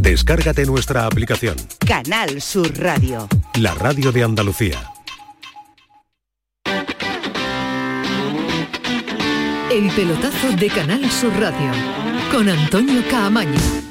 [0.00, 1.56] Descárgate nuestra aplicación.
[1.86, 3.28] Canal Sur Radio.
[3.56, 4.90] La radio de Andalucía.
[9.70, 11.70] El pelotazo de Canal Sur Radio
[12.32, 13.89] con Antonio Caamaño.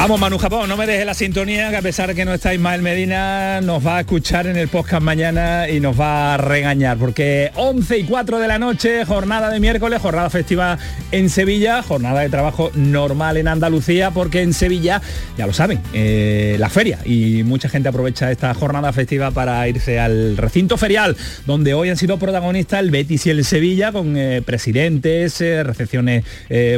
[0.00, 2.54] Vamos Manu Japón, no me deje la sintonía, que a pesar de que no está
[2.54, 6.96] Ismael Medina, nos va a escuchar en el podcast mañana y nos va a regañar,
[6.96, 10.78] porque 11 y 4 de la noche, jornada de miércoles, jornada festiva
[11.12, 15.02] en Sevilla, jornada de trabajo normal en Andalucía, porque en Sevilla,
[15.36, 20.00] ya lo saben, eh, la feria, y mucha gente aprovecha esta jornada festiva para irse
[20.00, 24.40] al recinto ferial, donde hoy han sido protagonistas el Betis y el Sevilla, con eh,
[24.40, 26.24] presidentes, eh, recepciones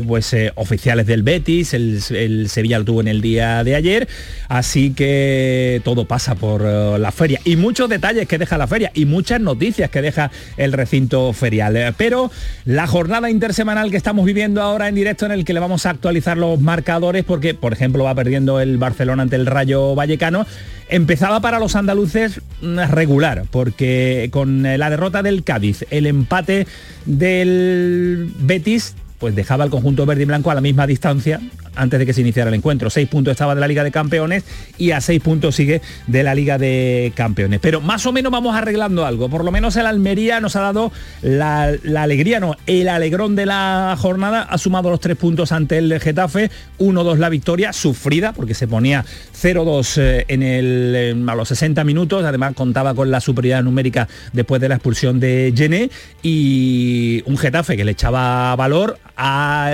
[0.08, 4.08] pues, oficiales del Betis, el, Sevilla lo tuvo en día de ayer,
[4.48, 8.90] así que todo pasa por eh, la feria y muchos detalles que deja la feria
[8.94, 11.94] y muchas noticias que deja el recinto ferial.
[11.96, 12.30] Pero
[12.64, 15.90] la jornada intersemanal que estamos viviendo ahora en directo en el que le vamos a
[15.90, 20.46] actualizar los marcadores porque, por ejemplo, va perdiendo el Barcelona ante el Rayo Vallecano,
[20.88, 26.66] empezaba para los andaluces mm, regular, porque con la derrota del Cádiz, el empate
[27.06, 31.40] del Betis, pues dejaba el conjunto verde y blanco a la misma distancia
[31.76, 32.90] antes de que se iniciara el encuentro.
[32.90, 34.44] Seis puntos estaba de la Liga de Campeones
[34.78, 37.60] y a seis puntos sigue de la Liga de Campeones.
[37.60, 39.28] Pero más o menos vamos arreglando algo.
[39.28, 43.96] Por lo menos el Almería nos ha dado la, alegría, no, el alegrón de la
[43.98, 44.42] jornada.
[44.42, 46.50] Ha sumado los tres puntos ante el Getafe.
[46.78, 49.04] 1-2 la victoria, sufrida, porque se ponía
[49.40, 52.24] 0-2 eh, en el, a los 60 minutos.
[52.24, 55.90] Además contaba con la superioridad numérica después de la expulsión de Gené.
[56.22, 58.98] Y un Getafe que le echaba valor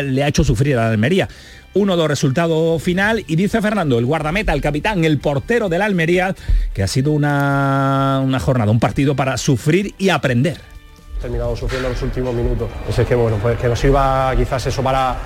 [0.03, 1.29] le ha hecho sufrir a la Almería.
[1.79, 6.35] 1-2 resultado final y dice Fernando, el guardameta, el capitán, el portero de la Almería,
[6.75, 10.61] que ha sido una, una jornada, un partido para sufrir y aprender.
[11.21, 12.69] Terminado sufriendo los últimos minutos.
[12.89, 15.17] es que bueno, pues que nos sirva quizás eso para,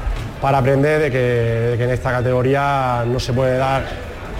[0.41, 3.85] para aprender de que, de que en esta categoría no se puede dar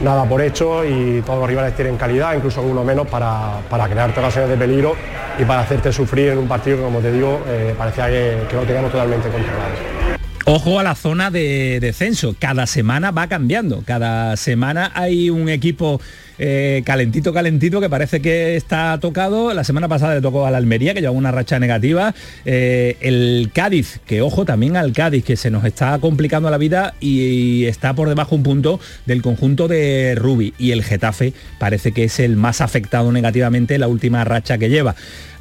[0.03, 4.21] nada por hecho y todos los rivales tienen calidad, incluso algunos menos, para, para crearte
[4.21, 4.97] ocasiones de peligro
[5.39, 8.57] y para hacerte sufrir en un partido que, como te digo, eh, parecía que, que
[8.57, 10.02] lo teníamos totalmente controlado.
[10.45, 16.01] Ojo a la zona de descenso, cada semana va cambiando, cada semana hay un equipo
[16.39, 19.53] eh, calentito, calentito, que parece que está tocado.
[19.55, 22.15] La semana pasada le tocó a la Almería, que lleva una racha negativa.
[22.45, 26.95] Eh, el Cádiz, que ojo también al Cádiz, que se nos está complicando la vida
[27.01, 30.55] y, está por debajo un punto del conjunto de Rubi.
[30.59, 34.95] Y el Getafe parece que es el más afectado negativamente la última racha que lleva.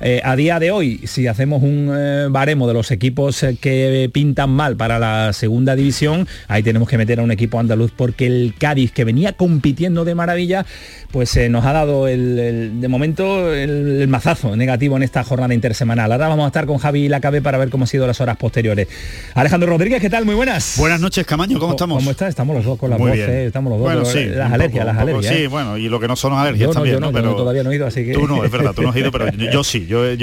[0.03, 1.91] Eh, a día de hoy, si hacemos un
[2.31, 7.19] baremo de los equipos que pintan mal para la segunda división, ahí tenemos que meter
[7.19, 10.66] a un equipo andaluz porque el Cádiz, que venía compitiendo de maravilla,
[11.12, 16.12] pues eh, nos ha dado el, de momento el, mazazo negativo en esta jornada intersemanal.
[16.12, 18.88] Ahora vamos a estar con Javi Lacabe para ver cómo han sido las horas posteriores.
[19.34, 20.25] Alejandro Rodríguez, ¿qué tal?
[20.25, 20.75] Muy buenas.
[20.78, 21.97] Buenas noches, Camaño, ¿cómo estamos?
[22.00, 22.30] ¿Cómo estás?
[22.30, 23.88] Estamos los dos con la voz, estamos los dos.
[23.88, 25.34] Bueno, sí, las alergias, las alergias.
[25.34, 25.47] Sí, ¿eh?
[25.47, 27.88] bueno, y lo que no son alergias yo también, no, pero todavía no he ido,
[27.88, 28.14] así que...
[28.14, 30.18] Tú no, es verdad, tú no has ido, pero yo, sí, yo, he,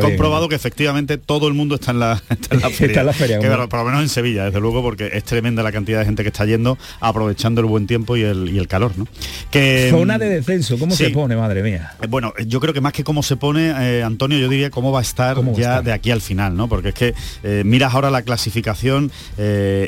[0.00, 2.86] comprobado que efectivamente todo el mundo está en la, está en la feria.
[2.86, 3.38] está en la feria.
[3.38, 6.22] Que, por lo menos en Sevilla, desde luego, porque es tremenda la cantidad de gente
[6.22, 9.06] que está yendo, aprovechando el buen tiempo y el, y el calor, ¿no?
[9.50, 11.94] Que, Zona de descenso, ¿cómo se pone, madre mía?
[12.00, 14.92] Eh, bueno, yo creo que más que cómo se pone, eh, Antonio, yo diría cómo
[14.92, 16.68] va a estar ya de aquí al final, ¿no?
[16.68, 19.10] Porque es que eh, miras ahora la clasificación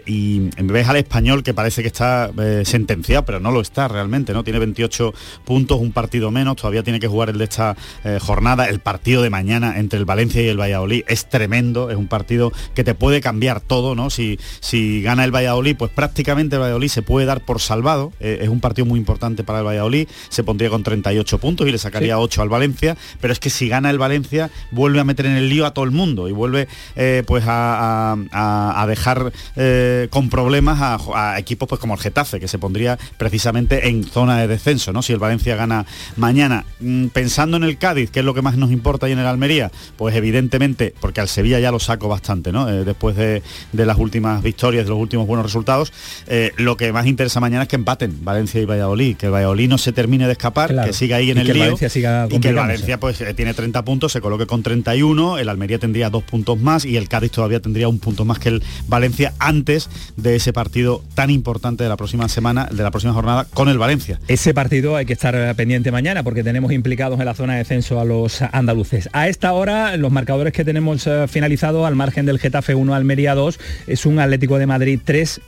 [0.07, 2.31] y ves al español que parece que está
[2.65, 4.45] sentenciado, pero no lo está realmente, ¿no?
[4.45, 5.15] Tiene 28
[5.45, 7.77] puntos, un partido menos, todavía tiene que jugar el de esta
[8.21, 12.09] jornada, el partido de mañana entre el Valencia y el Valladolid es tremendo, es un
[12.09, 14.11] partido que te puede cambiar todo, ¿no?
[14.11, 18.49] Si, si gana el Valladolid, pues prácticamente el Valladolid se puede dar por salvado, es
[18.49, 19.74] un partido muy importante para el Valladolid,
[20.29, 23.69] se pondría con 38 puntos y le sacaría 8 al Valencia, pero es que si
[23.69, 26.69] gana el Valencia vuelve a meter en el lío a todo el mundo y vuelve
[26.97, 28.17] eh, pues a,
[28.89, 34.05] dejar eh, con problemas a, equipos pues como el Getafe, que se pondría precisamente en
[34.05, 35.03] zona de descenso, ¿no?
[35.03, 35.87] Si el Valencia gana
[36.17, 36.65] mañana.
[36.81, 39.27] Mm, pensando en el Cádiz, que es lo que más nos importa y en el
[39.27, 42.69] Almería, pues evidentemente, porque al Sevilla ya lo saco bastante, ¿no?
[42.69, 43.43] Eh, después de,
[43.73, 45.93] de las últimas victorias, de los últimos buenos resultados.
[46.57, 49.79] Lo que más interesa mañana es que empaten Valencia y Valladolid, que el Valladolid no
[49.79, 51.77] se termine de escapar, que siga ahí en el lío
[52.31, 55.79] y que el Valencia pues eh, tiene 30 puntos, se coloque con 31, el Almería
[55.79, 59.35] tendría dos puntos más y el Cádiz todavía tendría un punto más que el Valencia
[59.39, 63.69] antes de ese partido tan importante de la próxima semana, de la próxima jornada con
[63.69, 64.21] el Valencia.
[64.29, 68.01] Ese partido hay que estar pendiente mañana porque tenemos implicados en la zona de descenso
[68.01, 69.09] a los andaluces.
[69.13, 73.35] A esta hora los marcadores que tenemos eh, finalizado al margen del Getafe 1 Almería
[73.35, 75.41] 2 es un Atlético de Madrid 3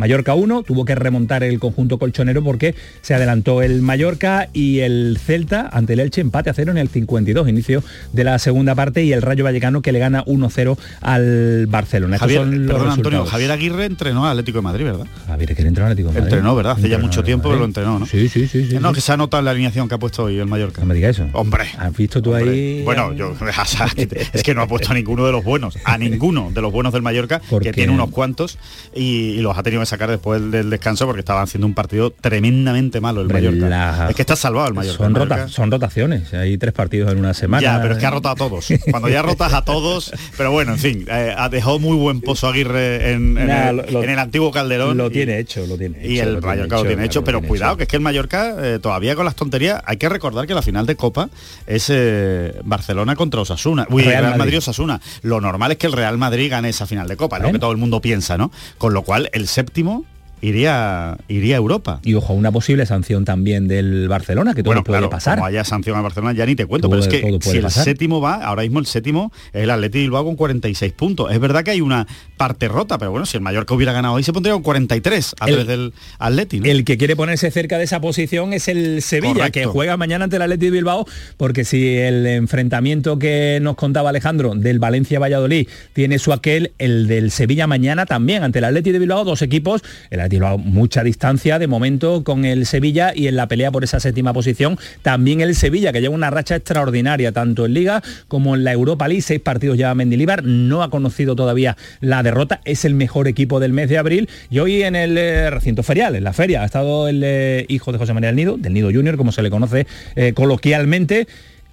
[0.00, 5.18] Mallorca 1, tuvo que remontar el conjunto colchonero porque se adelantó el Mallorca y el
[5.22, 9.04] Celta ante el Elche empate a cero en el 52, inicio de la segunda parte
[9.04, 12.18] y el Rayo Vallecano que le gana 1-0 al Barcelona.
[12.18, 15.06] Javier, perdón, Antonio, Javier Aguirre entrenó al Atlético de Madrid, ¿verdad?
[15.26, 16.32] Javier que entrenó al Atlético de Madrid.
[16.32, 16.72] Entrenó, ¿verdad?
[16.78, 18.06] Hace ya mucho tiempo que lo entrenó, ¿no?
[18.06, 18.78] Sí, sí, sí.
[18.80, 20.80] no, que se ha notado la alineación que ha puesto hoy el Mallorca.
[20.80, 21.28] No me digas eso.
[21.34, 21.64] Hombre.
[21.76, 22.82] ¿Has visto tú ahí?
[22.84, 23.34] Bueno, yo
[24.32, 26.94] es que no ha puesto a ninguno de los buenos, a ninguno de los buenos
[26.94, 28.56] del Mallorca, que tiene unos cuantos
[28.94, 32.10] y, y los ha tenido que sacar después del descanso porque estaba haciendo un partido
[32.10, 34.08] tremendamente malo el Mallorca.
[34.08, 35.48] Es que está salvado el Mallorca.
[35.48, 37.62] Son, rotaciones, hay tres partidos en una semana.
[37.62, 38.68] Ya, pero es que ha rotado a todos.
[38.90, 42.48] Cuando ya rotas a todos, pero bueno, en fin, eh, ha dejado muy buen pozo
[42.48, 44.96] Aguirre en, el, antiguo Calderón.
[44.96, 47.88] Lo tiene hecho, lo tiene Y el Mallorca lo tiene hecho, pero cuidado, que es
[47.88, 50.96] que el Mallorca eh, todavía con las tonterías, hay que recordar que la final de
[50.96, 51.28] Copa
[51.66, 53.86] es eh, Barcelona contra Osasuna.
[53.90, 54.58] Uy, Real, Madrid.
[54.58, 55.00] Osasuna.
[55.22, 57.58] Lo normal es que el Real Madrid gane esa final de Copa, es lo que
[57.58, 58.52] todo el mundo piensa, ¿no?
[58.78, 60.04] Con lo cual, el séptimo séptimo
[60.40, 62.00] iría, iría a Europa.
[62.04, 65.36] Y ojo, una posible sanción también del Barcelona, que todo puede pasar.
[65.36, 68.20] Como haya sanción al Barcelona, ya ni te cuento, pero es que si el séptimo
[68.20, 71.32] va, ahora mismo el séptimo es el Atleti Bilbao con 46 puntos.
[71.32, 72.06] Es verdad que hay una
[72.36, 75.46] parte rota, pero bueno, si el Mallorca hubiera ganado ahí se pondría con 43 a
[75.46, 76.60] través del Atleti.
[76.64, 80.36] El que quiere ponerse cerca de esa posición es el Sevilla, que juega mañana ante
[80.36, 81.06] el Atleti Bilbao,
[81.36, 87.30] porque si el enfrentamiento que nos contaba Alejandro del Valencia-Valladolid tiene su aquel, el del
[87.30, 90.20] Sevilla mañana también ante el Atleti de Bilbao, dos equipos, el
[90.58, 94.78] mucha distancia de momento con el Sevilla y en la pelea por esa séptima posición
[95.02, 99.08] también el Sevilla que lleva una racha extraordinaria tanto en Liga como en la Europa
[99.08, 103.60] League, seis partidos ya Mendilibar, no ha conocido todavía la derrota, es el mejor equipo
[103.60, 106.64] del mes de abril y hoy en el eh, recinto ferial, en la feria, ha
[106.64, 109.50] estado el eh, hijo de José María del Nido, del Nido Junior como se le
[109.50, 109.86] conoce
[110.16, 111.26] eh, coloquialmente,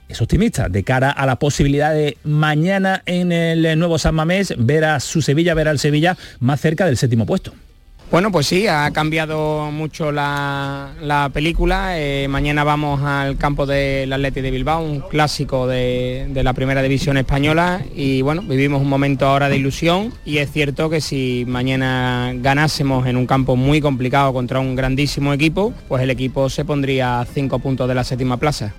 [0.09, 4.85] es optimista de cara a la posibilidad de mañana en el nuevo San Mamés ver
[4.85, 7.53] a su Sevilla, ver al Sevilla más cerca del séptimo puesto.
[8.09, 11.99] Bueno, pues sí, ha cambiado mucho la, película.
[11.99, 17.17] Eh, mañana vamos al campo del Atleti de Bilbao, un clásico de, la primera división
[17.17, 17.81] española.
[17.93, 20.13] Y bueno, vivimos un momento ahora de ilusión.
[20.23, 25.33] Y es cierto que si mañana ganásemos en un campo muy complicado contra un grandísimo
[25.33, 28.73] equipo, pues el equipo se pondría a cinco puntos de la séptima plaza.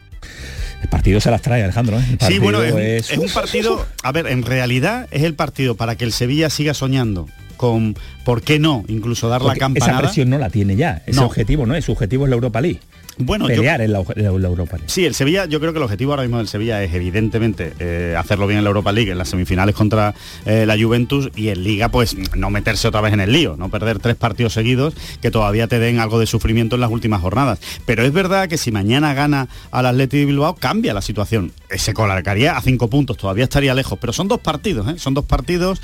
[0.80, 1.98] El partido se las trae, Alejandro.
[1.98, 2.16] ¿eh?
[2.26, 6.04] Sí, bueno, es, es un partido, a ver, en realidad es el partido para que
[6.04, 7.26] el Sevilla siga soñando
[7.58, 7.94] con,
[8.24, 8.84] ¿por qué no?
[8.88, 9.92] Incluso dar la campanada.
[9.92, 12.62] Esa presión no la tiene ya, ese objetivo no es, su objetivo es la Europa
[12.62, 12.80] League
[13.18, 14.88] bueno, pelear en, la, Europa League.
[14.88, 18.14] Sí, el Sevilla, yo creo que el objetivo ahora mismo del Sevilla es evidentemente eh,
[18.16, 20.14] hacerlo bien en la Europa League, en las semifinales contra
[20.46, 23.70] eh, la Juventus y en Liga, pues no meterse otra vez en el lío, no
[23.70, 27.58] perder tres partidos seguidos que todavía te den algo de sufrimiento en las últimas jornadas.
[27.86, 31.52] Pero es verdad que si mañana gana al Atleti de Bilbao, cambia la situación.
[31.76, 34.98] Se colocaría a cinco puntos, todavía estaría lejos, pero son dos partidos, ¿eh?
[34.98, 35.80] son dos partidos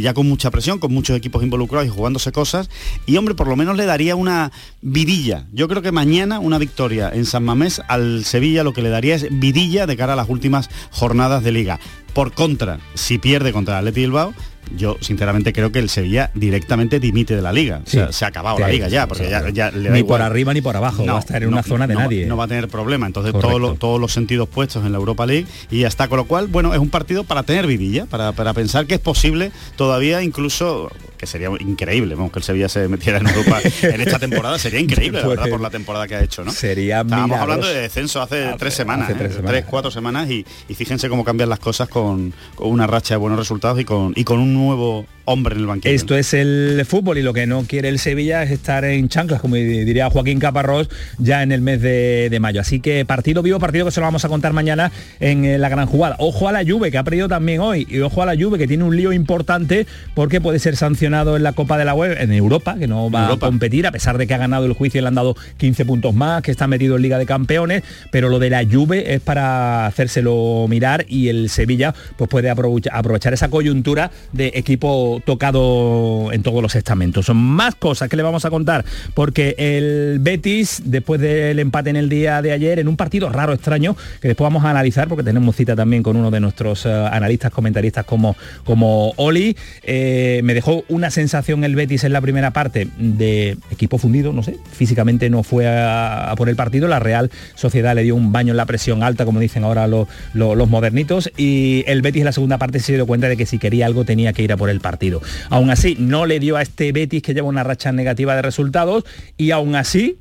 [0.00, 2.70] ya con mucha presión, con muchos equipos involucrados y jugándose cosas.
[3.06, 5.44] Y hombre, por lo menos le daría una vidilla.
[5.52, 9.16] Yo creo que mañana una victoria en San Mamés al Sevilla lo que le daría
[9.16, 11.80] es vidilla de cara a las últimas jornadas de liga.
[12.12, 14.32] Por contra, si pierde contra el Atleti Bilbao,
[14.76, 17.82] yo sinceramente creo que el Sevilla directamente dimite de la liga.
[17.84, 21.12] se ha acabado la liga ya, porque ya, Ni por arriba ni por abajo, no,
[21.12, 22.26] va a estar en una zona de nadie.
[22.26, 23.06] No va a tener problema.
[23.06, 26.08] Entonces todos todos los sentidos puestos en la Europa League y ya está.
[26.08, 29.00] Con lo cual, bueno, es un partido para tener vidilla, para, para pensar que es
[29.00, 34.00] posible todavía incluso que sería increíble, vamos, que el Sevilla se metiera en Europa en
[34.00, 36.52] esta temporada, sería increíble, la verdad, por la temporada que ha hecho, ¿no?
[36.52, 39.42] Sería Estábamos hablando de descenso hace, tres, semanas, hace ¿eh?
[39.44, 43.38] tres, cuatro semanas, y, fíjense cómo cambian las cosas con, con, una racha de buenos
[43.38, 45.94] resultados y con, y con un nuevo hombre en el banquillo.
[45.94, 49.40] Esto es el fútbol y lo que no quiere el Sevilla es estar en chanclas,
[49.40, 52.60] como diría Joaquín Caparrós, ya en el mes de, mayo.
[52.60, 55.68] Así que partido vivo, partido que se lo vamos a contar mañana en eh, la
[55.68, 56.16] gran jugada.
[56.18, 58.66] Ojo a la Juve, que ha perdido también hoy, y ojo a la Juve, que
[58.66, 62.32] tiene un lío importante porque puede ser sancionado en la Copa de la Web en
[62.32, 65.02] Europa, que no va a competir, a pesar de que ha ganado el juicio y
[65.02, 68.38] le han dado 15 puntos más, que está metido en Liga de Campeones, pero lo
[68.38, 74.10] de la Juve es para hacérselo mirar y el Sevilla pues puede aprovechar esa coyuntura
[74.32, 77.26] de equipo tocado, en todos los estamentos.
[77.26, 78.84] Son más cosas que le vamos a contar,
[79.14, 83.52] porque el Betis, después del empate en el día de ayer, en un partido raro,
[83.52, 86.90] extraño, que después vamos a analizar, porque tenemos cita también con uno de nuestros eh,
[86.90, 92.52] analistas, comentaristas como, como Oli, eh, me dejó una sensación el Betis en la primera
[92.52, 97.30] parte de equipo fundido, no sé, físicamente no fue a, por el partido, la Real
[97.54, 101.30] Sociedad le dio un baño en la presión alta, como dicen ahora los, los modernitos,
[101.36, 104.04] y el Betis en la segunda parte se dio cuenta de que si quería algo
[104.04, 105.07] tenía que ir a por el partido.
[105.50, 109.04] Aún así, no le dio a este Betis que lleva una racha negativa de resultados,
[109.36, 110.16] y aún así,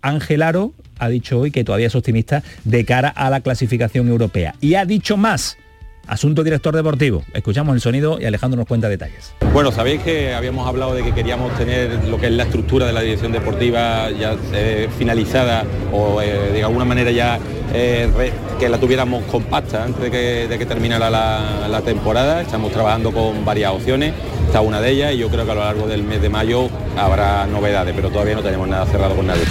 [0.00, 4.54] Ángel Aro ha dicho hoy que todavía es optimista de cara a la clasificación europea.
[4.60, 5.56] Y ha dicho más,
[6.06, 7.24] Asunto director deportivo.
[7.32, 9.34] Escuchamos el sonido y Alejandro nos cuenta detalles.
[9.52, 12.92] Bueno, sabéis que habíamos hablado de que queríamos tener lo que es la estructura de
[12.92, 17.38] la dirección deportiva ya eh, finalizada o eh, de alguna manera ya
[17.72, 18.10] eh,
[18.58, 22.42] que la tuviéramos compacta antes de que, de terminara la, la, temporada.
[22.42, 24.12] Estamos trabajando con varias opciones,
[24.46, 26.68] está una de ellas y yo creo que a lo largo del mes de mayo
[26.96, 29.44] habrá novedades, pero todavía no tenemos nada cerrado con nadie.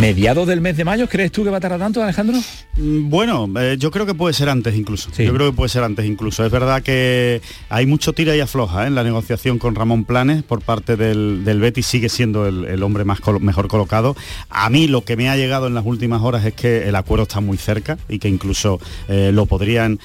[0.00, 2.36] ¿Mediados del mes de mayo crees tú que va a tardar tanto, Alejandro?
[2.76, 5.08] Mm, bueno, eh, yo creo que puede ser antes incluso.
[5.16, 6.44] Yo creo que puede ser antes incluso.
[6.44, 8.86] Es verdad que hay mucho tira y afloja ¿eh?
[8.88, 13.04] en la negociación con Ramón Planes por parte del, del Betis, sigue siendo el, hombre
[13.04, 14.16] más mejor colocado.
[14.50, 17.22] A mí lo que me ha llegado en las últimas horas es que el acuerdo
[17.22, 20.00] está muy cerca y que incluso eh, lo podrían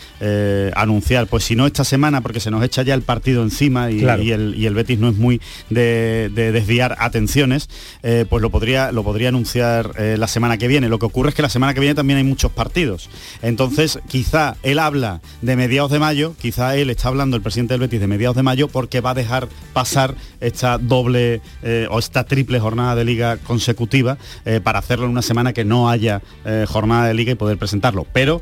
[0.75, 4.03] anunciar, pues si no esta semana, porque se nos echa ya el partido encima y,
[4.03, 7.69] el, Betis no es muy de, desviar atenciones,
[8.01, 10.89] pues lo podría, lo podría anunciar eh, la semana que viene.
[10.89, 13.09] Lo que ocurre es que la semana que viene también hay muchos partidos.
[13.41, 17.81] Entonces, quizá él habla de mediados de mayo, quizá él está hablando, el presidente del
[17.81, 22.24] Betis, de mediados de mayo, porque va a dejar pasar esta doble eh, o esta
[22.24, 26.21] triple jornada de liga consecutiva eh, para hacerlo en una semana que no haya
[26.67, 28.07] jornada de liga y poder presentarlo.
[28.12, 28.41] Pero,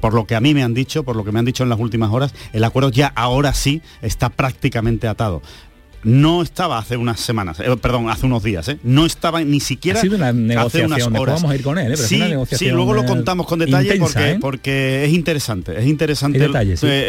[0.00, 1.68] por lo que a mí me han dicho, por lo que me han dicho en
[1.68, 5.42] las últimas horas, el acuerdo ya ahora sí está prácticamente atado
[6.02, 8.78] no estaba hace unas semanas, eh, perdón, hace unos días, ¿eh?
[8.82, 11.34] no estaba ni siquiera ha sido una negociación, hace unas horas.
[11.36, 11.96] Vamos a ir con él, ¿eh?
[11.96, 16.48] sí, sí, luego lo contamos con detalle porque, porque es interesante, es interesante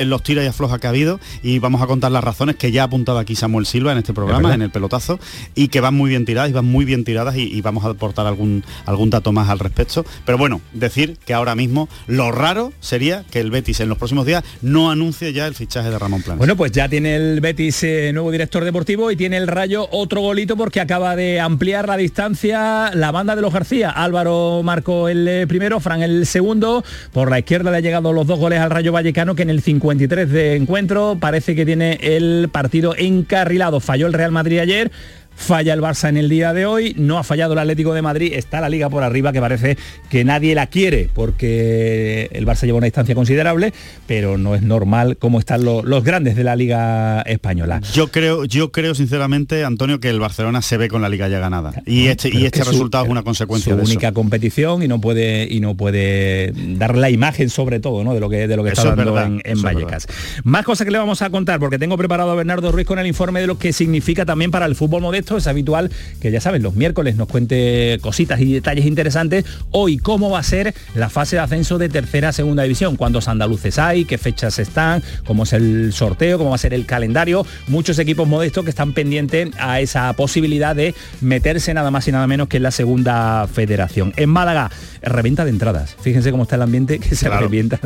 [0.06, 2.84] los tira y afloja que ha habido y vamos a contar las razones que ya
[2.84, 5.20] ha apuntado aquí Samuel Silva en este programa, en el pelotazo,
[5.56, 8.26] y que van muy bien tiradas y van muy bien tiradas y, vamos a aportar
[8.26, 10.06] algún, algún dato más al respecto.
[10.26, 14.26] Pero bueno, decir que ahora mismo lo raro sería que el Betis en los próximos
[14.26, 16.40] días no anuncie ya el fichaje de Ramón Planes.
[16.40, 18.72] Bueno, pues ya tiene el Betis nuevo director de
[19.12, 23.42] y tiene el Rayo otro golito porque acaba de ampliar la distancia la banda de
[23.42, 23.90] los García.
[23.90, 26.84] Álvaro marcó el eh, primero, Fran el segundo.
[27.12, 29.62] Por la izquierda le ha llegado los dos goles al Rayo Vallecano que en el
[29.62, 33.82] 53 de encuentro parece que tiene el partido encarrilado.
[33.82, 34.92] Falló el Real Madrid ayer
[35.40, 38.34] falla el Barça en el día de hoy, no ha fallado el Atlético de Madrid,
[38.36, 39.78] está la liga por arriba que parece
[40.10, 43.74] que nadie la quiere porque el Barça lleva una distancia considerable,
[44.06, 47.82] pero no es normal cómo están los grandes de la liga española.
[47.94, 51.40] Yo creo, yo creo sinceramente, Antonio, que el Barcelona se ve con la liga ya
[51.40, 55.48] ganada y este, y este resultado es una consecuencia de única competición y no puede
[55.50, 58.14] y no puede dar la imagen sobre todo ¿no?
[58.14, 60.08] de lo que de lo que está dando en, Vallecas.
[60.44, 63.08] Más cosas que le vamos a contar porque tengo preparado a Bernardo Ruiz con el
[63.08, 66.64] informe de lo que significa también para el fútbol modesto es habitual que ya saben,
[66.64, 69.46] los miércoles nos cuente cositas y detalles interesantes.
[69.72, 72.96] Hoy, ¿cómo va a ser la fase de ascenso de tercera a segunda división?
[72.96, 74.06] ¿Cuántos andaluces hay?
[74.06, 75.04] ¿Qué fechas están?
[75.26, 76.38] ¿Cómo es el sorteo?
[76.38, 77.46] ¿Cómo va a ser el calendario?
[77.68, 82.28] Muchos equipos modestos que están pendientes a esa posibilidad de meterse nada más y nada
[82.28, 84.14] menos que en la segunda federación.
[84.16, 84.72] En Málaga,
[85.02, 85.96] reventa de entradas.
[86.02, 87.80] Fíjense cómo está el ambiente, que se revienta,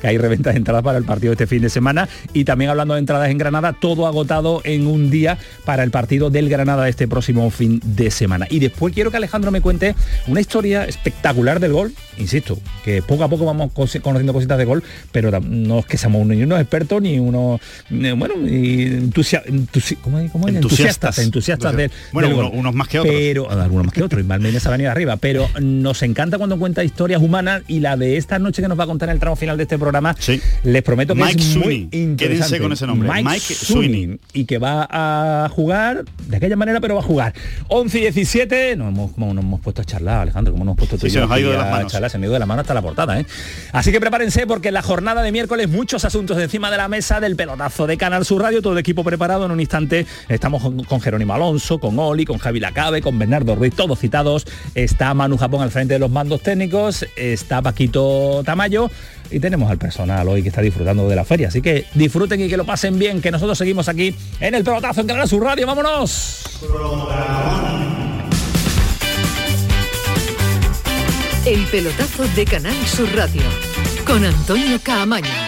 [0.00, 2.08] que hay reventa de entradas para el partido este fin de semana.
[2.32, 6.30] Y también hablando de entradas en Granada, todo agotado en un día para el partido
[6.30, 8.46] del Granada este próximo fin de semana.
[8.50, 9.94] Y después quiero que Alejandro me cuente
[10.26, 14.82] una historia espectacular del gol, insisto, que poco a poco vamos conociendo cositas de gol,
[15.12, 18.34] pero no es que seamos ni unos expertos ni unos, bueno,
[20.48, 23.14] entusiastas, entusiastas del, bueno, unos más que otros.
[23.14, 26.84] Pero, algunos más que otros, y Malmenes ha venido arriba, pero nos encanta cuando cuenta
[26.84, 29.36] historias humanas y la de esta noche que nos va a contar en el tramo
[29.36, 30.16] final de este programa,
[30.64, 32.60] les prometo que es muy interesante.
[32.60, 37.00] con ese nombre, Mike, Sweeney, y que va a jugar de aquella manera pero va
[37.00, 37.34] a jugar.
[37.68, 40.88] 11 y 17, nos hemos, como nos hemos puesto a charlar, Alejandro, como nos hemos
[40.88, 41.92] puesto se nos ha ido de las manos.
[41.92, 43.26] Charlar, se me ha ido de la mano hasta la portada, ¿eh?
[43.72, 47.20] Así que prepárense porque en la jornada de miércoles muchos asuntos encima de la mesa
[47.20, 50.06] del pelotazo de Canal Sur Radio, todo el equipo preparado en un instante.
[50.28, 54.46] Estamos con, Jerónimo Alonso, con Oli, con Javi Lacabe, con Bernardo Ruiz, todos citados.
[54.74, 58.90] Está Manu Japón al frente de los mandos técnicos, está Paquito Tamayo
[59.30, 61.48] y tenemos al personal hoy que está disfrutando de la feria.
[61.48, 65.00] Así que disfruten y que lo pasen bien, que nosotros seguimos aquí en el pelotazo
[65.00, 65.66] en Canal Sur Radio.
[65.66, 66.44] ¡Vámonos!
[71.44, 73.42] El pelotazo de Canal Sur Radio
[74.06, 75.47] con Antonio Caamaño.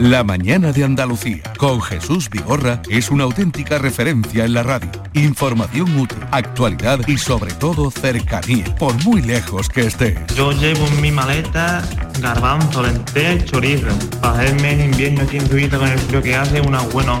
[0.00, 4.90] La mañana de Andalucía con Jesús Vigorra es una auténtica referencia en la radio.
[5.12, 10.16] Información útil, actualidad y sobre todo cercanía, por muy lejos que estés.
[10.34, 11.86] Yo llevo en mi maleta
[12.18, 13.88] garbanzo, lenteja y chorizo.
[14.22, 17.20] Para hacerme en invierno aquí en con el frío que hace, unas buenas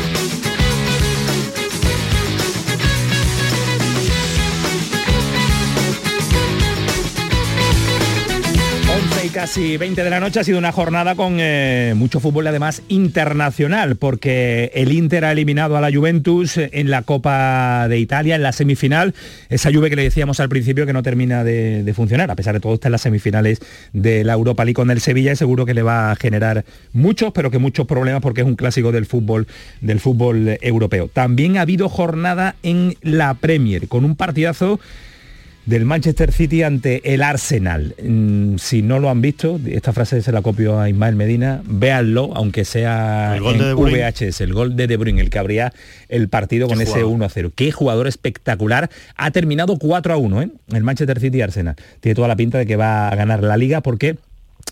[9.21, 12.47] 11 y casi 20 de la noche ha sido una jornada con eh, mucho fútbol
[12.47, 18.35] además internacional porque el Inter ha eliminado a la Juventus en la Copa de Italia
[18.35, 19.13] en la semifinal,
[19.49, 22.53] esa lluvia que le decíamos al principio que no termina de, de funcionar, a pesar
[22.53, 23.59] de todo está en las semifinales
[23.93, 26.63] de la Europa League con el Sevilla y seguro que le va a generar
[26.93, 29.47] muchos, pero que muchos problemas porque es un clásico del fútbol
[29.81, 31.09] del fútbol europeo.
[31.11, 34.79] También ha habido jornada en la Premier con un partidazo
[35.65, 37.95] del Manchester City ante el Arsenal.
[38.01, 42.31] Mm, si no lo han visto, esta frase se la copio a Ismael Medina, véanlo,
[42.35, 43.73] aunque sea El gol en de.
[43.73, 45.73] VHS, el gol de De Bruyne, el que abría
[46.09, 47.11] el partido con ese jugador.
[47.13, 47.51] 1 a 0.
[47.55, 48.89] Qué jugador espectacular.
[49.15, 50.49] Ha terminado 4 a 1, ¿eh?
[50.73, 51.75] El Manchester City Arsenal.
[51.99, 54.17] Tiene toda la pinta de que va a ganar la liga porque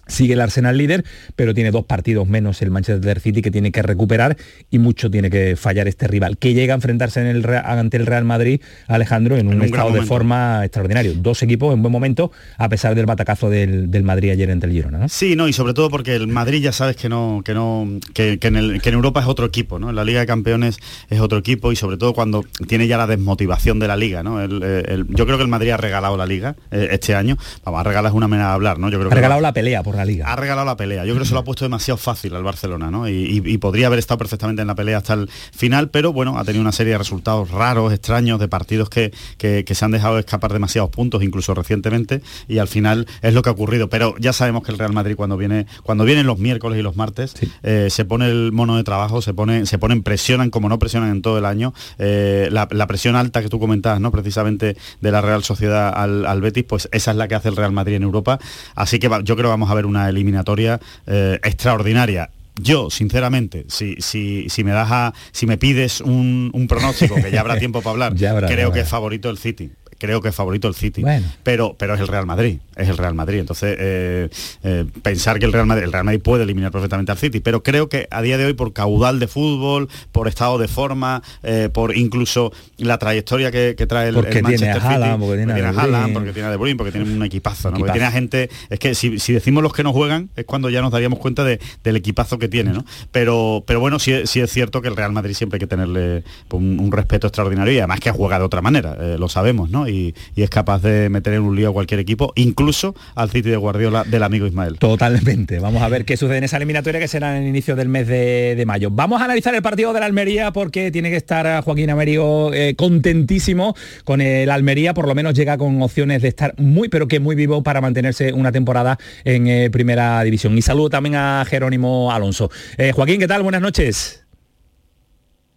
[0.09, 3.81] Sigue el Arsenal líder, pero tiene dos partidos menos el Manchester City que tiene que
[3.81, 4.35] recuperar
[4.69, 8.05] y mucho tiene que fallar este rival, que llega a enfrentarse en el, ante el
[8.05, 11.13] Real Madrid, Alejandro, en un, estado de forma extraordinario.
[11.15, 14.73] Dos equipos en buen momento, a pesar del batacazo del, del Madrid ayer ante el
[14.73, 14.97] Girona.
[14.97, 15.09] ¿no?
[15.09, 18.39] Sí, no, y sobre todo porque el Madrid ya sabes que no, que no, que,
[18.39, 19.89] que en el- que en Europa es otro equipo, ¿no?
[19.89, 20.77] En la Liga de Campeones
[21.09, 24.41] es otro equipo y sobre todo cuando tiene ya la desmotivación de la liga, ¿no?
[24.41, 27.37] El- eh, el- yo creo que el Madrid ha regalado la liga eh, este año.
[27.63, 28.89] Vamos, a regalar es una manera de hablar, ¿no?
[28.89, 30.31] Yo creo Ha que regalado la pelea por la liga.
[30.31, 31.05] ha regalado la pelea.
[31.05, 33.07] Yo creo que se lo ha puesto demasiado fácil al Barcelona, ¿no?
[33.07, 36.37] Y, y- y podría haber estado perfectamente en la pelea hasta el final, pero bueno,
[36.37, 39.91] ha tenido una serie de resultados raros, extraños, de partidos que, que- que se han
[39.91, 43.89] dejado escapar demasiados puntos, incluso recientemente, y al final es lo que ha ocurrido.
[43.89, 46.95] Pero ya sabemos que el Real Madrid cuando viene, cuando vienen los miércoles y los
[46.95, 47.33] martes,
[47.63, 51.09] eh, se pone el mono de trabajo, se pone, se ponen, presionan como no presionan
[51.11, 51.73] en todo el año.
[51.97, 54.11] Eh, la, la presión alta que tú comentabas, ¿no?
[54.11, 57.55] Precisamente de la Real Sociedad al, al Betis, pues esa es la que hace el
[57.55, 58.39] Real Madrid en Europa.
[58.75, 62.29] Así que va- yo creo que vamos a ver una eliminatoria eh, extraordinaria.
[62.61, 67.31] Yo, sinceramente, si, si, si me das a, si me pides un, un pronóstico, que
[67.31, 68.75] ya habrá tiempo para hablar, Ya habrá, ya creo habrá.
[68.75, 69.71] que es favorito el City.
[69.99, 71.01] Creo que es favorito el City.
[71.01, 71.27] Bueno.
[71.43, 72.57] Pero, pero es el Real Madrid.
[72.75, 73.39] Es el Real Madrid.
[73.39, 74.29] Entonces, eh,
[74.63, 77.41] eh, pensar que el Real Madrid, el Real Madrid puede eliminar perfectamente al City.
[77.41, 81.21] Pero creo que a día de hoy, por caudal de fútbol, por estado de forma,
[81.43, 85.13] eh, por incluso la trayectoria que, que trae el, Porque el tiene Manchester a Haaland,
[85.13, 86.13] City, porque tiene a Bruyne.
[86.13, 87.77] porque tiene a De Bruyne, porque tiene un equipazo, ¿no?
[87.77, 88.49] Porque tiene a gente.
[88.69, 91.43] Es que si, si decimos los que no juegan, es cuando ya nos daríamos cuenta
[91.43, 92.85] de- del equipazo que tiene, ¿no?
[93.11, 96.23] Pero, pero bueno, sí, sí es cierto que el Real Madrid siempre hay que tenerle
[96.51, 99.88] un, un respeto extraordinario y además que juega de otra manera, lo sabemos, ¿no?
[99.89, 103.57] Y, es capaz de meter en un lío a cualquier equipo, incluso al City de
[103.57, 104.77] Guardiola del amigo Ismael.
[104.79, 105.59] Totalmente.
[105.59, 108.07] Vamos a ver qué sucede en esa eliminatoria que será en el inicio del mes
[108.07, 108.89] de, mayo.
[108.91, 112.75] Vamos a analizar el partido de la Almería porque tiene que estar Joaquín Amerigo eh,
[112.75, 114.93] contentísimo con el Almería.
[114.93, 118.31] Por lo menos llega con opciones de estar muy, pero que muy vivo para mantenerse
[118.33, 120.57] una temporada en eh, primera división.
[120.57, 122.49] Y saludo también a Jerónimo Alonso.
[122.77, 123.43] Eh, Joaquín, ¿qué tal?
[123.43, 124.25] Buenas noches.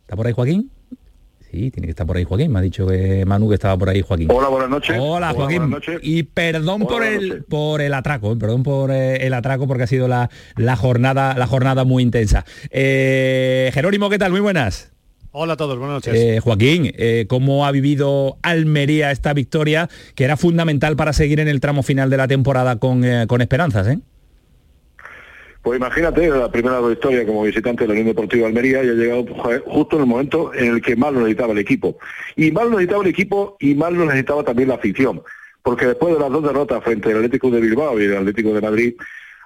[0.03, 0.71] ¿Está por ahí Joaquín?
[1.53, 2.51] Sí, tiene que estar por ahí Joaquín.
[2.51, 4.29] Me ha dicho que Manu que estaba por ahí Joaquín.
[4.31, 4.97] Hola, buenas noches.
[4.99, 5.77] Hola, Joaquín.
[6.01, 10.09] Y perdón por el por el atraco, perdón por eh, el atraco porque ha sido
[10.09, 12.47] la, la jornada la jornada muy intensa.
[12.71, 14.31] Eh, Jerónimo, ¿qué tal?
[14.31, 14.93] Muy buenas.
[15.31, 16.15] Hola a todos, buenas noches.
[16.15, 16.91] Eh, Joaquín,
[17.29, 22.09] ¿cómo ha vivido Almería esta victoria que era fundamental para seguir en el tramo final
[22.09, 23.89] de la temporada con, con esperanzas?
[23.89, 23.99] ¿eh?
[25.63, 28.93] Pues imagínate, la primera victoria como visitante de la Unión Deportiva de Almería y ha
[28.95, 29.25] llegado
[29.65, 31.99] justo en el momento en el que más lo necesitaba el equipo.
[32.35, 35.23] Y más lo necesitaba el equipo y más lo necesitaba también la afición.
[35.63, 38.61] Porque después de las dos derrotas frente al Atlético de Bilbao y el Atlético de
[38.61, 38.95] Madrid,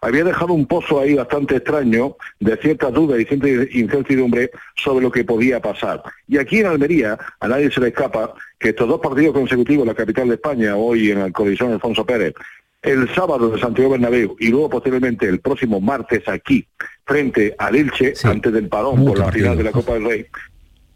[0.01, 5.11] había dejado un pozo ahí bastante extraño de ciertas dudas y cierta incertidumbre sobre lo
[5.11, 6.03] que podía pasar.
[6.29, 9.95] Y aquí en Almería a nadie se le escapa que estos dos partidos consecutivos la
[9.95, 12.35] capital de España, hoy en el Colisión Alfonso Pérez
[12.83, 16.67] el sábado de Santiago Bernabéu y luego posteriormente el próximo martes aquí,
[17.05, 20.27] frente al Elche, antes del parón por la final de la Copa del Rey,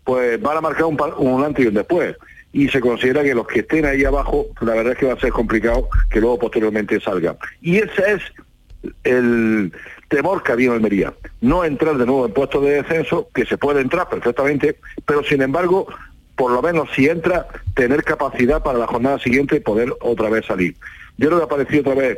[0.05, 2.17] pues van a marcar un, un antes y un después.
[2.53, 5.21] Y se considera que los que estén ahí abajo, la verdad es que va a
[5.21, 7.37] ser complicado que luego posteriormente salgan.
[7.61, 8.23] Y ese es
[9.05, 9.73] el
[10.09, 11.15] temor que había en Almería.
[11.41, 15.43] No entrar de nuevo en puestos de descenso, que se puede entrar perfectamente, pero sin
[15.43, 15.87] embargo,
[16.37, 20.75] por lo menos si entra, tener capacidad para la jornada siguiente poder otra vez salir.
[21.21, 22.17] Yo creo que apareció otra vez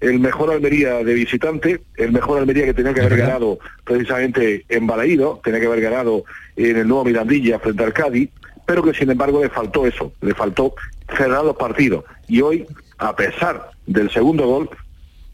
[0.00, 4.86] el mejor Almería de visitante, el mejor Almería que tenía que haber ganado precisamente en
[4.86, 6.22] Balaído, tenía que haber ganado
[6.54, 8.30] en el nuevo Mirandilla frente al Cádiz,
[8.64, 10.72] pero que sin embargo le faltó eso, le faltó
[11.16, 12.04] cerrar los partidos.
[12.28, 12.64] Y hoy,
[12.98, 14.70] a pesar del segundo gol,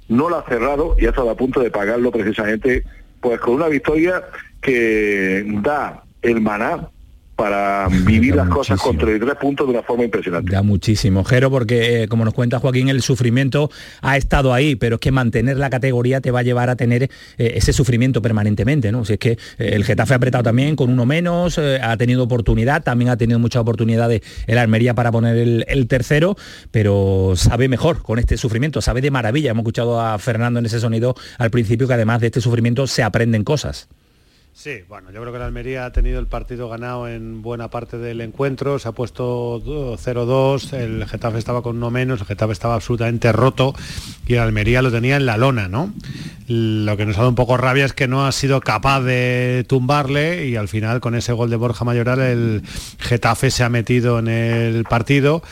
[0.09, 2.85] no lo ha cerrado y ha estado a punto de pagarlo precisamente
[3.21, 4.23] pues con una victoria
[4.63, 6.89] que da el maná
[7.41, 10.53] para vivir las cosas con 33 puntos de una forma impresionante.
[10.53, 13.71] Da muchísimo, Jero, porque eh, como nos cuenta Joaquín, el sufrimiento
[14.03, 17.05] ha estado ahí, pero es que mantener la categoría te va a llevar a tener
[17.05, 19.07] eh, ese sufrimiento permanentemente, ¿no?
[19.07, 22.83] Si es que eh, el Getafe ha apretado también con uno menos, ha tenido oportunidad,
[22.83, 26.37] también ha tenido muchas oportunidades el Almería para poner el, el, tercero,
[26.71, 29.53] pero sabe mejor con este sufrimiento, sabe de maravilla.
[29.53, 33.03] Hemos escuchado a Fernando en ese sonido al principio que además de este sufrimiento se
[33.03, 33.89] aprenden cosas.
[34.53, 37.99] Sí, bueno, yo creo que la Almería ha tenido el partido ganado en buena parte
[37.99, 42.75] del encuentro, se ha puesto 0-2, el Getafe estaba con uno menos, el Getafe estaba
[42.75, 43.75] absolutamente roto
[44.31, 45.93] y el Almería lo tenía en la lona, ¿no?
[46.47, 49.65] Lo que nos ha dado un poco rabia es que no ha sido capaz de
[49.69, 52.63] tumbarle y al final con ese gol de Borja Mayoral el
[52.99, 55.43] Getafe se ha metido en el partido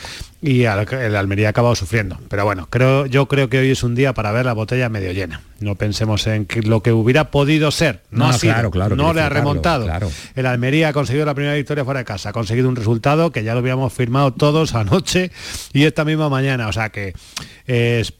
[0.41, 2.17] y el Almería ha acabado sufriendo.
[2.29, 5.11] Pero bueno, creo, yo creo que hoy es un día para ver la botella medio
[5.11, 5.41] llena.
[5.59, 8.01] No pensemos en lo que hubiera podido ser.
[8.09, 9.87] No, claro, claro, no le ha remontado.
[10.35, 13.43] El Almería ha conseguido la primera victoria fuera de casa, ha conseguido un resultado que
[13.43, 15.31] ya lo habíamos firmado todos anoche
[15.73, 16.69] y esta misma mañana.
[16.69, 17.13] O sea que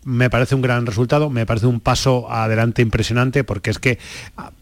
[0.04, 4.00] me parece un gran resultado, me parece un paso adelante impresionante porque es que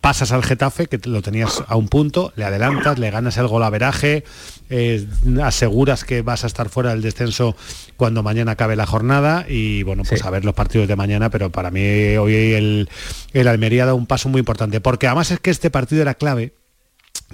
[0.01, 4.23] pasas al Getafe, que lo tenías a un punto, le adelantas, le ganas el golaveraje,
[4.69, 5.07] eh,
[5.43, 7.55] aseguras que vas a estar fuera del descenso
[7.95, 11.51] cuando mañana acabe la jornada y bueno, pues a ver los partidos de mañana, pero
[11.51, 11.81] para mí
[12.17, 12.89] hoy el,
[13.33, 16.53] el Almería da un paso muy importante, porque además es que este partido era clave,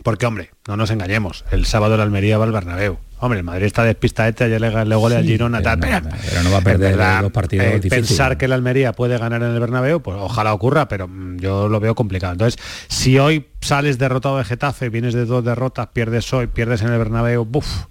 [0.03, 2.97] porque hombre, no nos engañemos, el sábado el Almería va al Bernabéu.
[3.23, 6.01] Hombre, el Madrid está despista este, ayer le, le gole al Girona, pero,
[6.43, 9.61] no, va a perder los partidos eh, Pensar que el Almería puede ganar en el
[9.61, 12.33] Bernabéu, pues ojalá ocurra, pero mm, yo lo veo complicado.
[12.33, 12.59] Entonces,
[12.89, 16.97] si hoy sales derrotado de Getafe, vienes de dos derrotas, pierdes hoy, pierdes en el
[16.97, 17.85] Bernabéu, buf,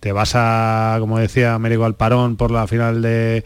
[0.00, 3.44] te vas a, como decía Américo Alparón, por la final de,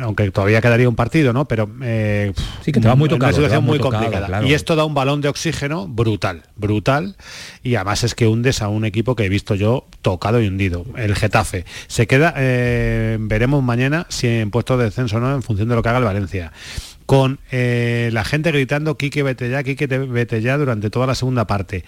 [0.00, 1.46] aunque todavía quedaría un partido, ¿no?
[1.46, 4.44] Pero eh, sí que te va muy tocado, una situación muy, complicada.
[4.44, 7.16] Y esto da un balón de oxígeno brutal, brutal.
[7.62, 10.84] Y además es que hundes a un equipo que he visto yo tocado y hundido,
[10.96, 11.64] el Getafe.
[11.86, 15.82] Se queda, eh, veremos mañana si en puesto de descenso no, en función de lo
[15.82, 16.52] que haga el Valencia
[17.06, 21.46] con eh, la gente gritando Quique vete ya, Quique vete ya durante toda la segunda
[21.46, 21.84] parte,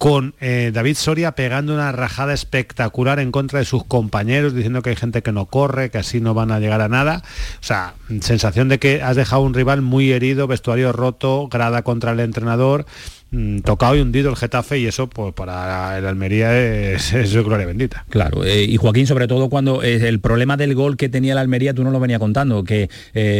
[0.00, 4.88] con eh, David Soria pegando una rajada espectacular en contra de sus compañeros, diciendo que
[4.88, 7.22] hay gente que no corre, que así no van a llegar a nada.
[7.60, 12.12] O sea, sensación de que has dejado un rival muy herido, vestuario roto, grada contra
[12.12, 12.86] el entrenador
[13.32, 17.12] Mm, tocado y hundido el Getafe y eso pues para el Almería es,
[17.44, 18.04] gloria bendita.
[18.08, 21.38] Claro, eh, y Joaquín sobre todo cuando eh, el problema del gol que tenía el
[21.38, 22.88] Almería tú no lo venía contando, que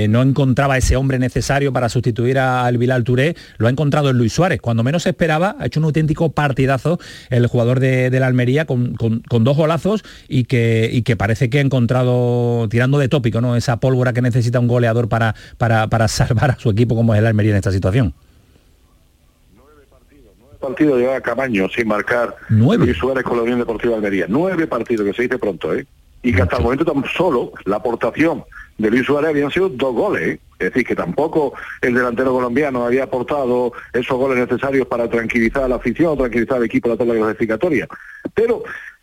[0.09, 4.33] no encontraba ese hombre necesario para sustituir al Bilal Touré, lo ha encontrado en Luis
[4.33, 6.99] Suárez, cuando menos se esperaba, ha hecho un auténtico partidazo
[7.31, 11.63] el jugador de, la Almería con, dos golazos y que, y que parece que ha
[11.63, 13.57] encontrado, tirando de tópico, ¿no?
[13.57, 17.21] esa pólvora que necesita un goleador para, para, para salvar a su equipo como es
[17.21, 18.15] el Almería en esta situación
[20.61, 22.85] partidos lleva Camaño sin marcar ¿Nueve?
[22.85, 24.27] Luis Suárez con la Unión Deportiva de Almería.
[24.29, 25.87] Nueve partidos, que se dice pronto, ¿eh?
[26.23, 28.45] Y que hasta el momento tan solo la aportación
[28.81, 30.41] de Luis Suárez habían sido dos goles, ¿eh?
[30.59, 35.69] Es decir, que tampoco el delantero colombiano había aportado esos goles necesarios para tranquilizar a
[35.69, 37.87] la afición, tranquilizar al equipo de la tabla clasificatoria.
[38.35, 38.63] Pero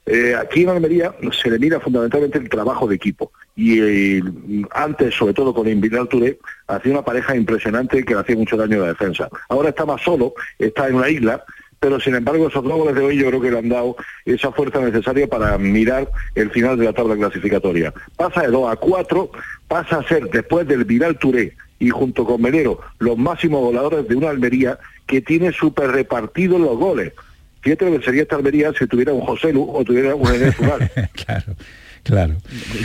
[0.10, 4.24] Eh, aquí en Almería se le mira fundamentalmente el trabajo de equipo y eh,
[4.72, 8.78] antes, sobre todo con Invital Touré, hacía una pareja impresionante que le hacía mucho daño
[8.78, 9.28] a la defensa.
[9.50, 11.44] Ahora está más solo, está en una isla,
[11.80, 14.52] pero sin embargo esos dos goles de hoy yo creo que le han dado esa
[14.52, 17.94] fuerza necesaria para mirar el final de la tabla clasificatoria.
[18.16, 19.32] Pasa de 2 a 4,
[19.68, 24.16] pasa a ser después del Vidal Touré y junto con Melero los máximos voladores de
[24.16, 27.14] una Almería que tiene súper repartidos los goles.
[27.62, 30.56] Fíjate lo que sería esta Almería si tuviera un José Lu o tuviera un Enes
[31.26, 31.54] claro.
[32.08, 32.36] Claro.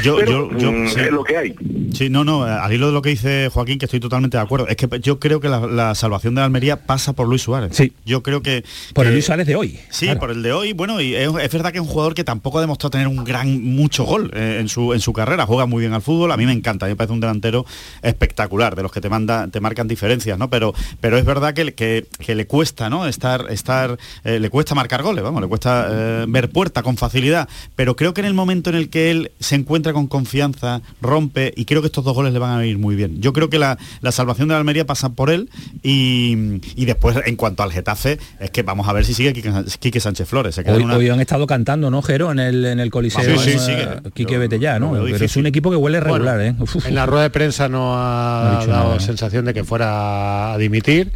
[0.02, 1.00] Yo, Pero, yo, yo- mm, sí.
[1.00, 1.54] es lo que hay.
[1.94, 4.66] Sí, no, no, al hilo de lo que dice Joaquín, que estoy totalmente de acuerdo.
[4.66, 7.76] Es que yo creo que la, la salvación de la Almería pasa por Luis Suárez.
[7.76, 7.92] Sí.
[8.04, 8.64] Yo creo que...
[8.94, 9.78] Por el Luis Suárez de hoy.
[9.90, 10.20] Sí, claro.
[10.20, 12.58] por el de hoy, bueno, y es, es verdad que es un jugador que tampoco
[12.58, 15.80] ha demostrado tener un gran, mucho gol eh, en, su, en su carrera, juega muy
[15.82, 17.64] bien al fútbol, a mí me encanta, a mí me parece un delantero
[18.02, 20.50] espectacular, de los que te manda, te marcan diferencias, ¿no?
[20.50, 23.06] Pero, pero es verdad que, que, que le cuesta, ¿no?
[23.06, 27.48] Estar, estar, eh, le cuesta marcar goles, vamos, le cuesta eh, ver puerta con facilidad,
[27.76, 31.54] pero creo que en el momento en el que él se encuentra con confianza, rompe,
[31.56, 33.20] y creo que estos dos goles le van a ir muy bien.
[33.22, 35.48] Yo creo que la, la salvación de la Almería pasa por él
[35.82, 39.52] y, y después, en cuanto al Getafe, es que vamos a ver si sigue Quique,
[39.78, 40.54] Quique Sánchez Flores.
[40.56, 42.32] Se queda Hoy, en una- hoy han estado cantando, ¿no, Jero?
[42.32, 43.22] En el, en el Coliseo.
[43.38, 44.10] Sí, sí, eh, sigue.
[44.14, 44.38] Quique
[44.80, 44.92] ¿no?
[44.92, 46.54] Pero es un equipo que huele regular, ¿eh?
[46.58, 49.00] Uf, En la rueda de prensa no ha, No ha dicho dado nada, ¿eh?
[49.00, 51.12] sensación de que fuera a dimitir.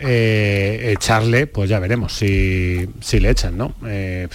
[0.00, 3.74] Eh, echarle, pues ya veremos si, si le echan, ¿no?
[3.86, 4.26] Eh,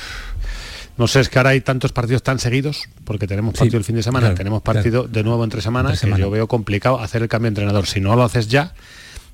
[0.98, 3.84] no sé, es que ahora hay tantos partidos tan seguidos, porque tenemos Sí, partido el
[3.84, 6.22] fin de semana, claro, tenemos partido de nuevo entre semanas, Entre que semana.
[6.24, 7.86] yo veo complicado hacer el cambio de entrenador.
[7.88, 8.74] Si no lo haces ya,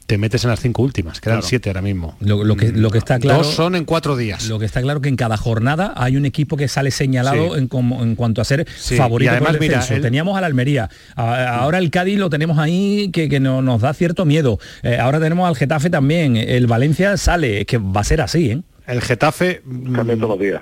[0.06, 1.48] te metes en las cinco últimas, quedan Claro.
[1.48, 2.18] siete ahora mismo.
[2.20, 3.38] Lo, lo que, lo que está claro...
[3.40, 4.50] Dos son en cuatro días.
[4.50, 7.60] Lo que está claro que en cada jornada hay un equipo que sale señalado Sí.
[7.60, 10.90] en, como- en cuanto a ser Sí, favorito y además, mira, el- Teníamos al Almería,
[11.16, 14.60] a- ahora el Cádiz lo tenemos ahí que, que no- nos da cierto miedo.
[14.84, 18.52] Eh, ahora tenemos al Getafe también, el Valencia sale, es que va a ser así,
[18.52, 18.62] ¿eh?
[18.86, 19.62] El Getafe...
[19.64, 20.62] mm, Cambian todos los días.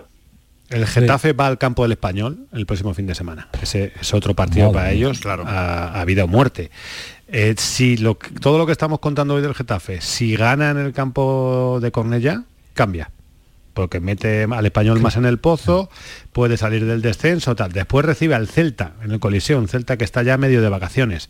[0.71, 3.49] El Getafe va al campo del Español el próximo fin de semana.
[3.61, 6.71] Ese es otro partido Madre para mía, ellos, a, a vida o muerte.
[7.27, 10.77] Eh, si lo, que- todo lo que estamos contando hoy del Getafe, si gana en
[10.77, 13.11] el campo de Cornella, cambia.
[13.73, 15.89] Porque mete al español más en el pozo,
[16.33, 17.71] puede salir del descenso, tal.
[17.71, 21.29] Después recibe al Celta en el Coliseo, un Celta que está ya medio de vacaciones.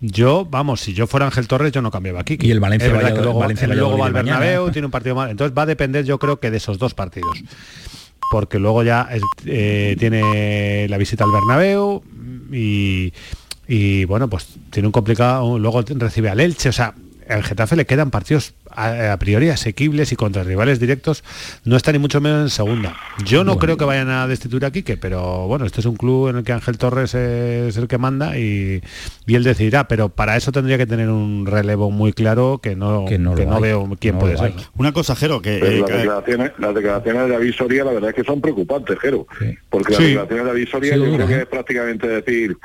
[0.00, 2.38] Yo, vamos, si yo fuera Ángel Torres, yo no cambiaba aquí.
[2.40, 4.70] Y el Valencia Es verdad que luego, Valencia luego va al mañana, Bernabéu, ¿eh?
[4.70, 5.30] tiene un partido mal.
[5.30, 7.42] Entonces va a depender, yo creo que de esos dos partidos
[8.30, 9.08] porque luego ya
[9.44, 12.02] eh, tiene la visita al Bernabéu
[13.68, 16.94] y, bueno, pues tiene un complicado, luego recibe al Elche, o sea,
[17.28, 21.24] al Getafe le quedan partidos a, a priori asequibles y contra rivales directos
[21.64, 22.94] no está ni mucho menos en segunda.
[23.24, 26.28] Yo no creo que vayan a destituir a Quique, pero bueno, este es un club
[26.28, 28.82] en el que Ángel Torres es el que manda y,
[29.26, 33.04] y él decidirá, pero para eso tendría que tener un relevo muy claro que no,
[33.06, 34.52] Que no veo quién No puede ser.
[34.76, 35.58] Una cosa, Jero, que...
[35.60, 38.40] Pero eh, las, que- declaraciones, las declaraciones de David Soria la verdad es que son
[38.40, 39.26] preocupantes, Jero.
[39.70, 40.04] Porque las Sí.
[40.08, 41.40] declaraciones de David Soria Sí, yo creo que ¿eh?
[41.40, 42.56] es prácticamente decir,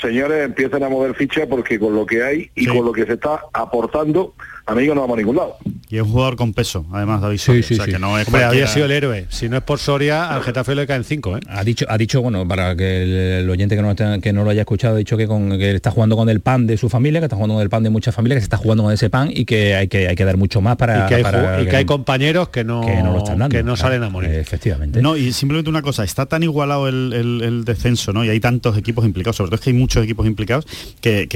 [0.00, 2.66] señores, empiecen a mover fichas porque con lo que hay y Sí.
[2.66, 4.34] con lo que se está aportando,
[4.70, 5.56] amigos, no vamos a ningún lado.
[5.88, 7.62] y es un jugador con peso, además, David Soria.
[7.62, 7.92] sí, o sea, sí.
[7.92, 9.26] que no es Hombre, había sido el héroe.
[9.28, 11.40] Si no es por Soria, al Getafe le caen cinco, ¿eh?
[11.48, 13.10] Ha dicho, ha dicho, bueno, para que el,
[13.44, 15.72] el oyente que no, esté- que no lo haya escuchado, ha dicho que, con, que
[15.74, 17.90] está jugando con el pan de su familia, que está jugando con el pan de
[17.90, 20.24] muchas familias, que se está jugando con ese pan y que hay que, hay que
[20.24, 21.04] dar mucho más para...
[21.04, 23.56] y que hay, para y que hay compañeros que no, que no lo están dando.
[23.56, 23.76] que no claro.
[23.76, 24.30] salen a morir.
[24.30, 25.02] Efectivamente.
[25.02, 28.24] No, y simplemente una cosa, está tan igualado el, el- el descenso, ¿no?
[28.24, 30.66] Y hay tantos equipos implicados, sobre todo es que hay muchos equipos implicados,
[31.00, 31.26] que,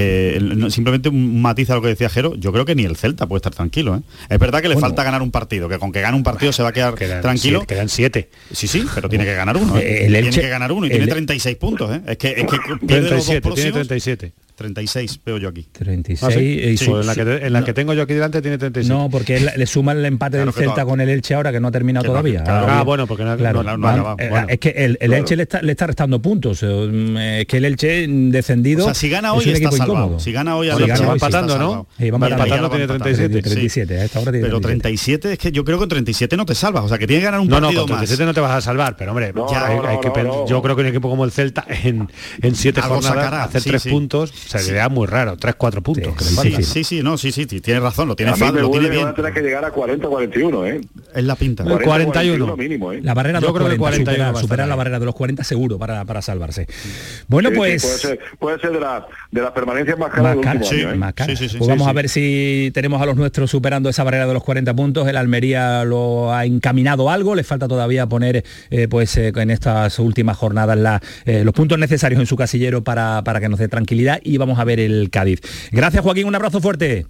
[0.69, 3.39] simplemente un matiz a lo que decía Jero, yo creo que ni el Celta puede
[3.39, 4.01] estar tranquilo, ¿eh?
[4.29, 4.87] Es verdad que le Bueno.
[4.87, 7.21] falta ganar un partido, que con que gane un partido se va a quedar Quedan
[7.21, 7.59] tranquilo.
[7.59, 8.29] siete- quedan siete.
[8.51, 9.77] Sí, sí, pero tiene que ganar uno.
[9.77, 10.05] ¿eh?
[10.09, 12.01] Tiene que ganar uno y el- tiene 36 puntos, ¿eh?
[12.07, 12.57] Es que, es que
[12.87, 13.73] pierde los dos 37, tiene próximos.
[13.87, 14.33] 37.
[14.55, 15.67] 36 veo yo aquí.
[15.71, 16.45] 36 Ah, sí.
[16.45, 18.57] y Sí, su- en la, que, en la no, que tengo yo aquí delante tiene
[18.57, 18.93] 37.
[18.93, 20.87] no, porque él- le suma el empate Claro del Celta no.
[20.87, 22.43] con el Elche ahora que no ha terminado Que no, todavía.
[22.43, 22.59] claro.
[22.61, 24.15] Ahora Ah, bueno, porque no, Claro, no- no ha van- acabado.
[24.19, 24.47] eh, Bueno.
[24.49, 26.63] es que el, el Elche le está, le está restando puntos.
[26.63, 28.83] eh, mm, Es que el Elche mm, descendido.
[28.83, 29.99] O sea, si gana es hoy un está equipo salvado.
[29.99, 30.19] incómodo.
[30.19, 31.87] Si gana hoy Si al gana hoy, va sí, empatando, está ¿no?
[31.97, 32.43] Sí, va empatando.
[32.45, 32.69] Tiene va empatando.
[32.69, 33.41] 37.
[33.41, 35.19] 37, a esta hora tiene Pero 37.
[35.19, 37.19] 37 es que yo creo que con 37 no te salvas, o sea que tiene
[37.21, 37.99] que ganar un No, no, partido con más.
[37.99, 40.13] 37 no te vas a salvar, pero hombre, No, ya hay- no, hay que no,
[40.13, 40.47] pen- no.
[40.47, 42.07] yo creo que un equipo como el Celta en,
[42.41, 43.85] en siete Algo jornadas sacará, hacer sí, tres
[44.45, 44.51] sí.
[44.51, 46.15] puntos sería muy raro, tres, cuatro puntos.
[46.15, 46.63] que Sí, faltan.
[46.63, 48.85] sí, sí, no, sí, sí, sí, tienes razón, lo tiene a mí fácil, lo tiene
[48.85, 49.03] que bien.
[49.05, 50.81] van a tener que llegar a 40 41, ¿eh?
[51.13, 51.63] Es la pinta.
[51.63, 53.01] 40, 41 mínimo, ¿eh?
[53.03, 54.75] La barrera de Yo los creo que 40, 41 superar, va a estar superar la
[54.75, 56.67] barrera de los 40 seguro para, para salvarse.
[57.27, 57.83] Bueno, Sí, sí, pues...
[57.83, 60.75] puede, ser, puede ser de, la, de las permanencias más caras Más del último sí,
[60.81, 60.95] año, ¿eh?
[60.95, 61.35] más cara.
[61.35, 61.95] Sí, sí, sí, Pues sí, vamos a sí.
[61.95, 65.07] ver si tenemos a los nuestros superando esa barrera de los 40 puntos.
[65.07, 69.99] El Almería lo ha encaminado algo, le falta todavía poner eh, pues eh, en estas
[69.99, 73.67] últimas jornadas la, eh, los puntos necesarios en su casillero para, para que nos dé
[73.67, 75.41] tranquilidad y vamos a ver el Cádiz.
[75.71, 77.05] Gracias Joaquín, un abrazo fuerte.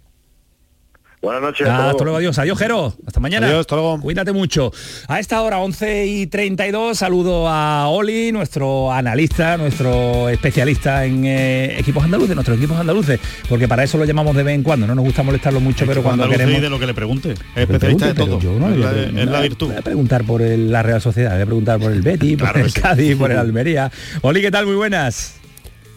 [1.25, 1.67] Buenas noches.
[1.67, 2.17] hasta, luego.
[2.17, 2.37] adiós.
[2.37, 2.93] Adiós, Jero.
[3.07, 3.47] Hasta mañana.
[3.47, 3.99] Adiós, hasta luego.
[3.99, 4.71] Cuídate mucho.
[5.07, 11.79] A esta hora, 11 y 32, saludo a Oli, nuestro analista, nuestro especialista en eh,
[11.79, 14.85] equipos andaluces, nuestros equipos andaluces, porque para eso lo llamamos de vez en cuando.
[14.85, 16.61] No nos gusta molestarlo mucho, pero cuando queremos...
[16.61, 17.31] de lo que le pregunte.
[17.31, 18.39] Es especialista de todo.
[18.39, 19.69] Yo no, es, la, es la virtud.
[19.69, 22.55] Voy a preguntar por el, la Real Sociedad, voy a preguntar por el Betty, por
[22.55, 23.91] el Cádiz, por el Almería.
[24.21, 24.67] Oli, ¿qué tal?
[24.67, 25.34] Muy buenas.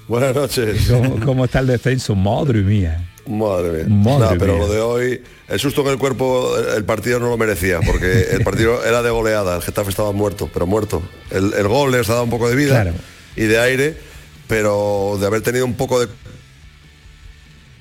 [0.08, 0.88] Buenas noches.
[0.90, 2.14] ¿Cómo, cómo está el descenso?
[2.14, 3.04] Madre mía.
[3.26, 3.96] Madre mía.
[4.18, 4.62] Madre No, pero mía.
[4.66, 8.42] lo de hoy, el susto en el cuerpo, el partido no lo merecía, porque el
[8.42, 11.02] partido era de goleada, el Getafe estaba muerto, pero muerto.
[11.30, 12.96] El, el gol les ha dado un poco de vida Claro.
[13.36, 13.96] y de aire,
[14.46, 16.08] pero de haber tenido un poco de...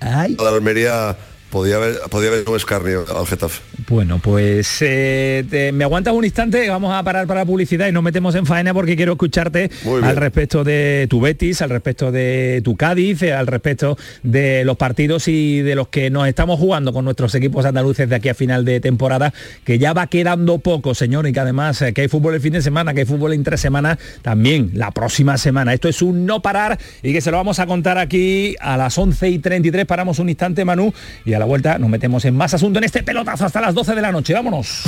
[0.01, 0.35] Ay.
[0.39, 1.17] La Almería
[1.49, 3.61] podía haber, podía haber un escarnio al Getafe.
[3.89, 7.91] Bueno, pues eh, te- me aguantas un instante, vamos a parar para la publicidad y
[7.91, 9.69] nos metemos en faena porque quiero escucharte
[10.03, 14.75] al respecto de tu Betis, al respecto de tu Cádiz, eh, al respecto de los
[14.77, 18.33] partidos y de los que nos estamos jugando con nuestros equipos andaluces de aquí a
[18.33, 19.33] final de temporada,
[19.63, 22.53] que ya va quedando poco, señor, y que además eh, que hay fútbol el fin
[22.53, 25.73] de semana, que hay fútbol en tres semanas, también la próxima semana.
[25.73, 28.97] Esto es un no parar y que se lo vamos a contar aquí a las
[28.97, 30.93] 11 y 33, paramos un instante, Manu,
[31.25, 33.95] y a la vuelta nos metemos en más asunto en este pelotazo hasta las 12
[33.95, 34.33] de la noche.
[34.33, 34.83] Vámonos.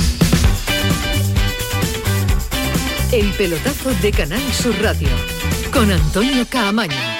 [3.12, 5.08] El pelotazo de Canal Sur Radio
[5.72, 7.19] con Antonio Caamaño.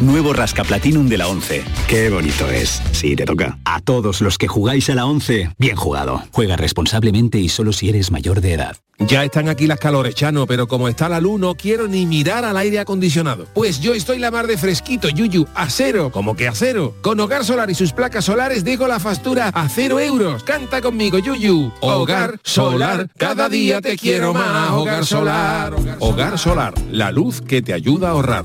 [0.00, 1.64] Nuevo Rasca Platinum de la 11.
[1.88, 2.82] Qué bonito es.
[2.92, 3.58] Sí, te toca.
[3.64, 6.22] A todos los que jugáis a la 11, bien jugado.
[6.32, 8.76] Juega responsablemente y solo si eres mayor de edad.
[8.98, 12.44] Ya están aquí las calores, Chano, pero como está la luz no quiero ni mirar
[12.44, 13.46] al aire acondicionado.
[13.54, 16.94] Pues yo estoy la mar de fresquito, Yuyu, a cero, como que a cero.
[17.00, 20.42] Con Hogar Solar y sus placas solares dejo la factura a cero euros.
[20.44, 21.72] Canta conmigo, Yuyu.
[21.80, 24.72] Hogar Solar, cada día te quiero más.
[24.72, 25.74] Hogar Solar.
[26.00, 28.44] Hogar Solar, la luz que te ayuda a ahorrar.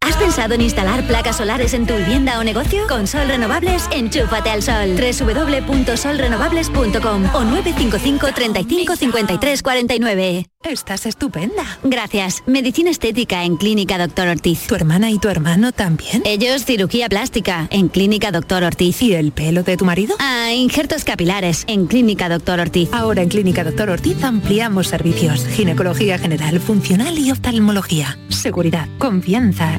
[0.00, 2.86] ¿Has pensado en instalar placas solares en tu vivienda o negocio?
[2.88, 4.94] Con Sol Renovables, enchúfate al sol.
[4.96, 10.46] www.solrenovables.com o 955 35 53 49.
[10.62, 11.62] Estás estupenda.
[11.84, 12.42] Gracias.
[12.46, 14.66] Medicina estética en Clínica Doctor Ortiz.
[14.66, 16.22] ¿Tu hermana y tu hermano también?
[16.24, 19.00] Ellos cirugía plástica en Clínica Doctor Ortiz.
[19.02, 20.16] ¿Y el pelo de tu marido?
[20.18, 22.88] Ah, injertos capilares en Clínica Doctor Ortiz.
[22.92, 25.46] Ahora en Clínica Doctor Ortiz ampliamos servicios.
[25.46, 28.18] Ginecología general, funcional y oftalmología.
[28.28, 29.78] Seguridad, confianza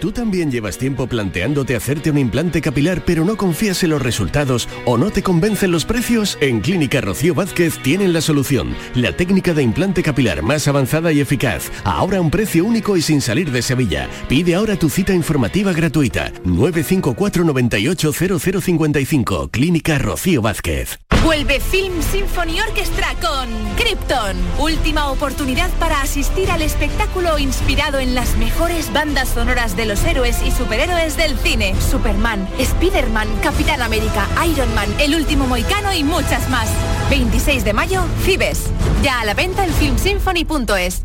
[0.00, 4.66] ¿Tú también llevas tiempo planteándote hacerte un implante capilar pero no confías en los resultados
[4.86, 6.38] o no te convencen los precios?
[6.40, 8.74] En Clínica Rocío Vázquez tienen la solución.
[8.94, 11.70] La técnica de implante capilar más avanzada y eficaz.
[11.84, 14.08] Ahora a un precio único y sin salir de Sevilla.
[14.26, 16.32] Pide ahora tu cita informativa gratuita.
[16.44, 19.48] 954 98 0055.
[19.50, 20.98] Clínica Rocío Vázquez.
[21.22, 24.36] Vuelve Film Symphony Orchestra con Krypton.
[24.58, 30.40] Última oportunidad para asistir al espectáculo inspirado en las mejores bandas sonoras de los héroes
[30.46, 31.74] y superhéroes del cine.
[31.80, 36.70] Superman, Spider-Man, Capitán América, Iron Man, El Último Moicano y muchas más.
[37.10, 38.66] 26 de mayo, Fibes.
[39.02, 41.04] Ya a la venta en filmsymphony.es.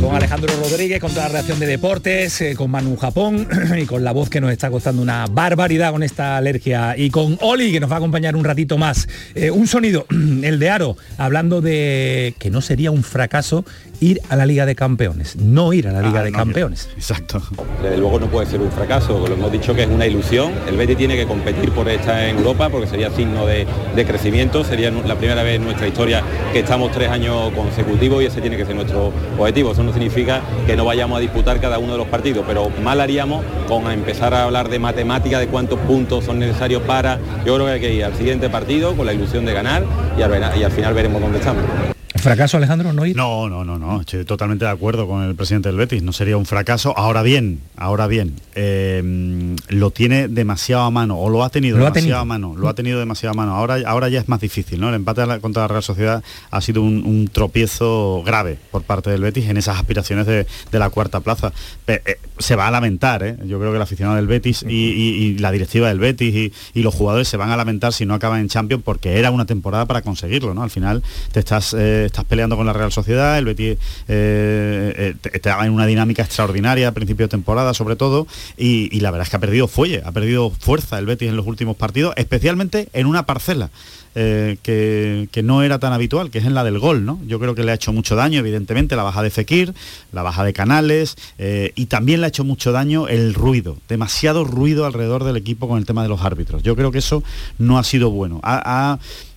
[0.00, 3.46] con Alejandro Rodríguez, con toda la reacción de deportes, eh, con Manu Japón
[3.80, 7.38] y con la voz que nos está costando una barbaridad con esta alergia y con
[7.40, 9.08] Oli que nos va a acompañar un ratito más.
[9.34, 10.06] Eh, un sonido,
[10.42, 13.64] el de Aro, hablando de que no sería un fracaso
[14.00, 16.88] ir a la Liga de Campeones, no ir a la Liga Ah, de no, Campeones.
[16.96, 17.42] Exacto.
[17.82, 20.52] Desde luego no puede ser un fracaso, lo hemos dicho que es una ilusión.
[20.68, 23.66] El Betis tiene que competir por estar en Europa porque sería signo de,
[23.96, 26.22] de crecimiento, sería la primera vez en nuestra historia
[26.52, 29.63] que estamos tres años consecutivos y ese tiene que ser nuestro objetivo.
[29.72, 33.00] Eso no significa que no vayamos a disputar cada uno de los partidos, pero mal
[33.00, 37.18] haríamos con empezar a hablar de matemática, de cuántos puntos son necesarios para...
[37.44, 39.84] Yo creo que hay que ir al siguiente partido con la ilusión de ganar
[40.18, 41.93] y al, y al final veremos dónde estamos.
[42.24, 43.14] ¿Fracaso, Alejandro, no ir?
[43.16, 44.00] No, no, no, no.
[44.00, 46.02] Estoy totalmente de acuerdo con el presidente del Betis.
[46.02, 46.96] No sería un fracaso.
[46.96, 51.84] Ahora bien, ahora bien, eh, lo tiene demasiado a mano, o lo ha tenido Lo
[51.84, 52.18] ha demasiado tenido.
[52.18, 53.54] a mano, lo ha tenido demasiado a mano.
[53.54, 54.88] Ahora, ahora ya es más difícil, ¿no?
[54.88, 59.10] El empate la- contra la Real Sociedad ha sido un, un tropiezo grave por parte
[59.10, 61.52] del Betis en esas aspiraciones de, de la cuarta plaza.
[61.86, 62.00] Eh,
[62.38, 63.36] se va a lamentar, ¿eh?
[63.46, 66.52] Yo creo que el aficionado del Betis y, y- y la directiva del Betis y,
[66.78, 69.44] y los jugadores se van a lamentar si no acaban en Champions porque era una
[69.46, 70.62] temporada para conseguirlo, ¿no?
[70.62, 71.02] Al final
[71.32, 75.66] te estás, eh, estás peleando con la Real Sociedad, el Betis eh, eh, te- estaba
[75.66, 79.36] en una dinámica extraordinaria a principio de temporada sobre todo y, la verdad es que
[79.36, 83.26] ha perdido fuelle, ha perdido fuerza el Betis en los últimos partidos, especialmente en una
[83.26, 83.70] parcela.
[84.16, 87.18] eh, que, no era tan habitual, que es en la del gol, ¿no?
[87.26, 89.74] Yo creo que le ha hecho mucho daño, evidentemente, la baja de Fekir,
[90.12, 94.44] la baja de Canales, eh, y también le ha hecho mucho daño el ruido, demasiado
[94.44, 96.62] ruido alrededor del equipo con el tema de los árbitros.
[96.62, 97.24] Yo creo que eso
[97.58, 98.40] no ha sido bueno.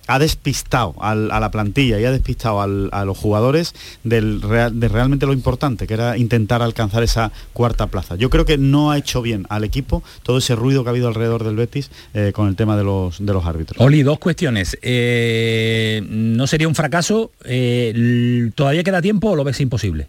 [0.08, 4.80] Ha despistado al- a la plantilla y ha despistado al- a los jugadores del real-
[4.80, 8.16] de realmente lo importante, que era intentar alcanzar esa cuarta plaza.
[8.16, 11.08] Yo creo que no ha hecho bien al equipo todo ese ruido que ha habido
[11.08, 13.78] alrededor del Betis eh, con el tema de los, de los árbitros.
[13.80, 14.76] Oli, dos cuestiones.
[14.82, 17.30] Eh, ¿No sería un fracaso?
[17.44, 20.08] Eh, ¿Todavía queda tiempo o lo ves imposible?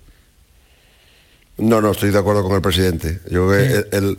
[1.57, 3.19] No, no, estoy de acuerdo con el presidente.
[3.29, 3.49] Yo creo
[3.91, 4.17] que el, el-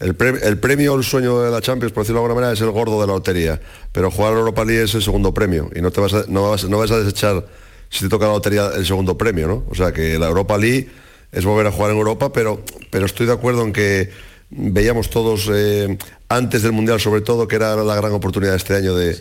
[0.00, 2.60] el pre- el premio al sueño de la Champions, por decirlo de alguna manera, es
[2.60, 3.60] el gordo de la lotería.
[3.92, 5.70] Pero jugar a la Europa League es el segundo premio.
[5.74, 7.44] Y no te vas a, no vas, no vas a desechar,
[7.90, 9.64] si te toca la lotería, el segundo premio, ¿no?
[9.68, 10.88] O sea que la Europa League
[11.32, 14.10] es volver a jugar en Europa, pero, pero estoy de acuerdo en que
[14.50, 15.98] veíamos todos eh,
[16.30, 19.14] antes del Mundial sobre todo que era la gran oportunidad este año de,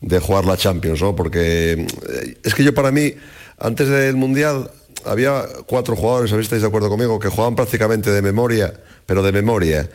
[0.00, 1.14] de jugar la Champions, ¿no?
[1.14, 3.14] Porque eh, es que yo para mí,
[3.58, 4.70] antes del Mundial,
[5.04, 8.72] había cuatro jugadores, a ver si estáis de acuerdo conmigo, que jugaban prácticamente de memoria,
[9.04, 9.88] pero de memoria,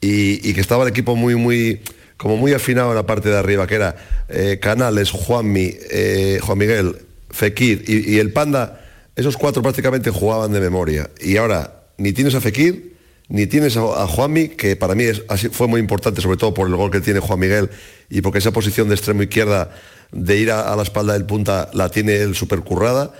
[0.00, 1.80] y, que estaba el equipo muy, muy,
[2.16, 3.96] como muy afinado en la parte de arriba, que era
[4.28, 6.96] eh, Canales, Juanmi, eh, Juan Miguel,
[7.30, 8.80] Fekir y, el Panda,
[9.16, 11.10] esos cuatro prácticamente jugaban de memoria.
[11.20, 12.96] Y ahora ni tienes a Fekir,
[13.28, 15.22] ni tienes a, Juanmi, que para mí es,
[15.52, 17.70] fue muy importante, sobre todo por el gol que tiene Juan Miguel
[18.08, 19.70] y porque esa posición de extremo izquierda
[20.12, 23.12] de ir a, la espalda del punta la tiene él súper currada.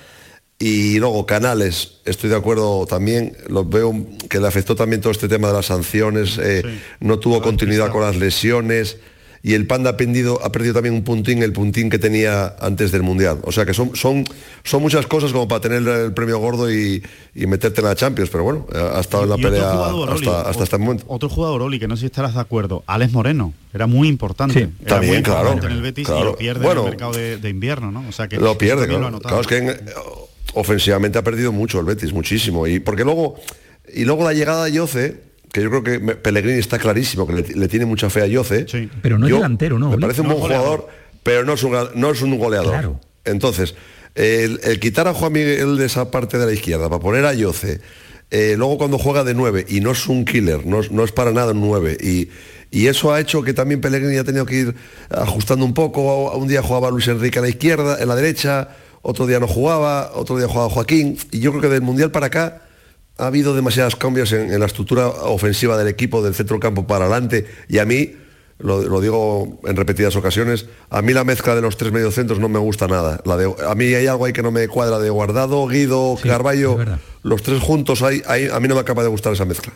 [0.61, 3.95] Y luego Canales, estoy de acuerdo también, lo veo
[4.29, 6.65] que le afectó también todo este tema de las sanciones, eh,
[6.99, 8.97] no tuvo continuidad con las lesiones
[9.41, 12.91] y el Panda ha perdido, ha perdido también un puntín, el puntín que tenía antes
[12.91, 13.39] del Mundial.
[13.45, 14.25] O sea que son, son,
[14.65, 17.05] son muchas cosas como para tener el premio gordo y,
[17.37, 20.27] y meterte en la Champions, pero bueno, ha estado en la Y pelea jugador, Oli,
[20.27, 21.05] hasta, hasta este momento.
[21.07, 24.55] Otro jugador, Oli, que no sé si estarás de acuerdo, Alex Moreno, era muy importante.
[24.55, 26.25] Sí, Era también, muy claro, en el Betis y claro.
[26.25, 28.05] lo pierde Bueno, en el mercado de, de invierno, ¿no?
[28.09, 29.41] O sea que lo pierde, también lo ha claro.
[29.41, 29.81] es que en-
[30.59, 32.67] ofensivamente ha perdido mucho el Betis, muchísimo.
[32.67, 33.37] Y porque luego,
[33.95, 35.21] y luego la llegada de Yoce,
[35.53, 38.27] que yo creo que me- Pellegrini está clarísimo, que le, le tiene mucha fe a
[38.27, 38.67] Yoce.
[39.03, 39.91] Pero no es Yo- delantero, ¿no?
[39.91, 40.67] Me parece un No, buen goleador.
[40.81, 40.89] jugador,
[41.23, 42.71] pero no es un, no es un goleador.
[42.73, 43.01] Claro.
[43.25, 43.75] Entonces,
[44.15, 47.35] el, el quitar a Juan Miguel de esa parte de la izquierda para poner a
[47.35, 47.81] Yoce,
[48.31, 51.13] eh, luego cuando juega de 9 y no es un killer, no es, no es
[51.13, 52.29] para nada un 9 y,
[52.71, 54.75] y eso ha hecho que también Pellegrini ha tenido que ir
[55.09, 56.31] ajustando un poco.
[56.37, 58.69] Un día jugaba Luis Enrique a la izquierda, en la derecha,
[59.03, 61.19] otro día no jugaba, otro día jugaba Joaquín.
[61.31, 62.63] Y yo creo que del Mundial para acá
[63.17, 67.07] ha habido demasiados cambios en, en la estructura ofensiva del equipo, del centro campo para
[67.07, 67.47] adelante.
[67.69, 68.15] Y a mí,
[68.59, 72.49] lo, lo digo en repetidas ocasiones, a mí la mezcla de los tres mediocentros no
[72.49, 73.21] me gusta nada.
[73.25, 76.77] La de, a mí hay algo ahí que no me cuadra de Guardado, Guido, Carballo,
[77.23, 79.73] los tres juntos, ahí, ahí a mí no me acaba de gustar esa mezcla.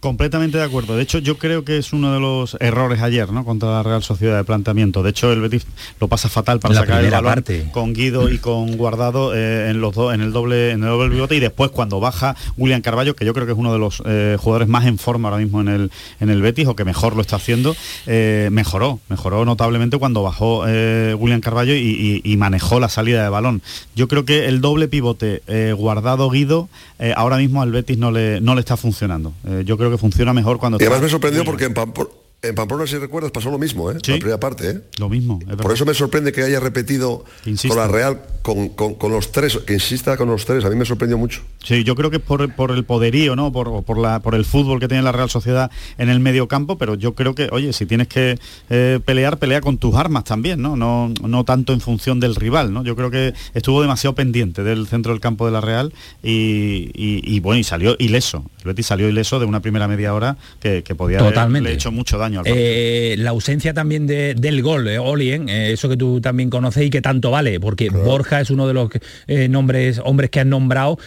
[0.00, 0.96] Completamente de acuerdo.
[0.96, 3.44] De hecho, yo creo que es uno de los errores ayer, ¿no?
[3.44, 5.02] Contra la Real Sociedad de planteamiento.
[5.02, 5.66] De hecho, el Betis
[6.00, 7.68] lo pasa fatal para La sacar el balón parte.
[7.72, 11.10] con Guido y con Guardado eh, en los dos, en el doble, en el doble
[11.14, 14.02] pivote y después cuando baja William Carballo, que yo creo que es uno de los
[14.06, 17.14] eh, jugadores más en forma ahora mismo en el en el Betis o que mejor
[17.14, 17.76] lo está haciendo,
[18.06, 21.78] eh, mejoró, mejoró notablemente cuando bajó eh, William Carballo y,
[22.24, 23.60] y- y manejó la salida de balón.
[23.94, 28.10] Yo creo que el doble pivote eh, Guardado Guido eh, ahora mismo al Betis no
[28.10, 29.32] le no le está funcionando.
[29.46, 32.10] Eh, yo creo que funciona mejor cuando Y además está- me sorprendió porque en Pampor-
[32.42, 33.94] En Pamplona, si recuerdas, pasó lo mismo, ¿eh?
[33.94, 34.80] La primera parte, ¿eh?
[34.98, 35.38] Lo mismo.
[35.60, 37.26] Por eso me sorprende que haya repetido
[37.68, 40.64] con la Real, con, con, los tres, que insista con los tres.
[40.64, 41.42] A mí me sorprendió mucho.
[41.62, 43.52] Sí, yo creo que es por, por el poderío, ¿no?
[43.52, 46.78] Por, por, la, por el fútbol que tiene la Real Sociedad en el medio campo,
[46.78, 48.38] pero yo creo que, oye, si tienes que
[48.70, 50.76] eh, pelear, pelea con tus armas también, ¿no?
[50.76, 51.12] ¿no?
[51.22, 52.82] No tanto en función del rival, ¿no?
[52.84, 57.40] Yo creo que estuvo demasiado pendiente del centro del campo de la Real y, y,
[57.40, 58.46] bueno, y salió ileso.
[58.60, 62.16] El Betis salió ileso de una primera media hora que, que podía haberle hecho mucho
[62.16, 66.84] daño eh, la ausencia también del gol, de Olien, eh, eso que tú también conoces
[66.84, 68.90] y que tanto vale, porque Borja es uno de los
[69.26, 70.98] eh, nombres, hombres que han nombrado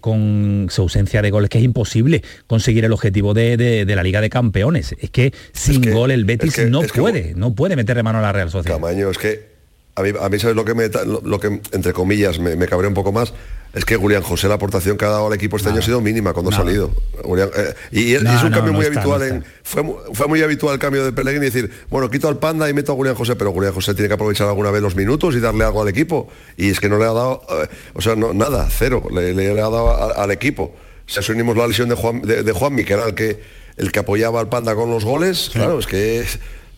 [0.00, 4.30] con su ausencia de goles, que es imposible conseguir el objetivo de, la Liga de
[4.30, 4.94] Campeones.
[4.98, 8.50] Es que sin gol el Betis no puede, no puede meterle mano a la Real
[8.50, 8.76] Sociedad.
[8.76, 9.57] Tamaño, es que
[9.98, 12.88] a mí, a mí ¿sabes lo que, me, lo, que entre comillas, me, me cabrea
[12.88, 13.32] un poco más?
[13.74, 16.00] Es que Julián José, la aportación que ha dado al equipo este año ha sido
[16.00, 16.90] mínima cuando ha salido.
[17.22, 19.22] Eh, y, es un cambio muy habitual.
[19.22, 19.84] en, fue,
[20.14, 22.94] fue, muy habitual el cambio de Pellegrini decir, bueno, quito al Panda y meto a
[22.94, 25.82] Julián José, pero Julián José tiene que aprovechar alguna vez los minutos y darle algo
[25.82, 26.28] al equipo.
[26.56, 29.50] Y es que no le ha dado, eh, o sea, no, nada, cero, le, le,
[29.50, 30.74] ha dado al equipo.
[31.06, 33.40] Si asumimos la lesión de Juan, de, Juan que era el que,
[33.76, 36.24] el que apoyaba al Panda con los goles, claro, es que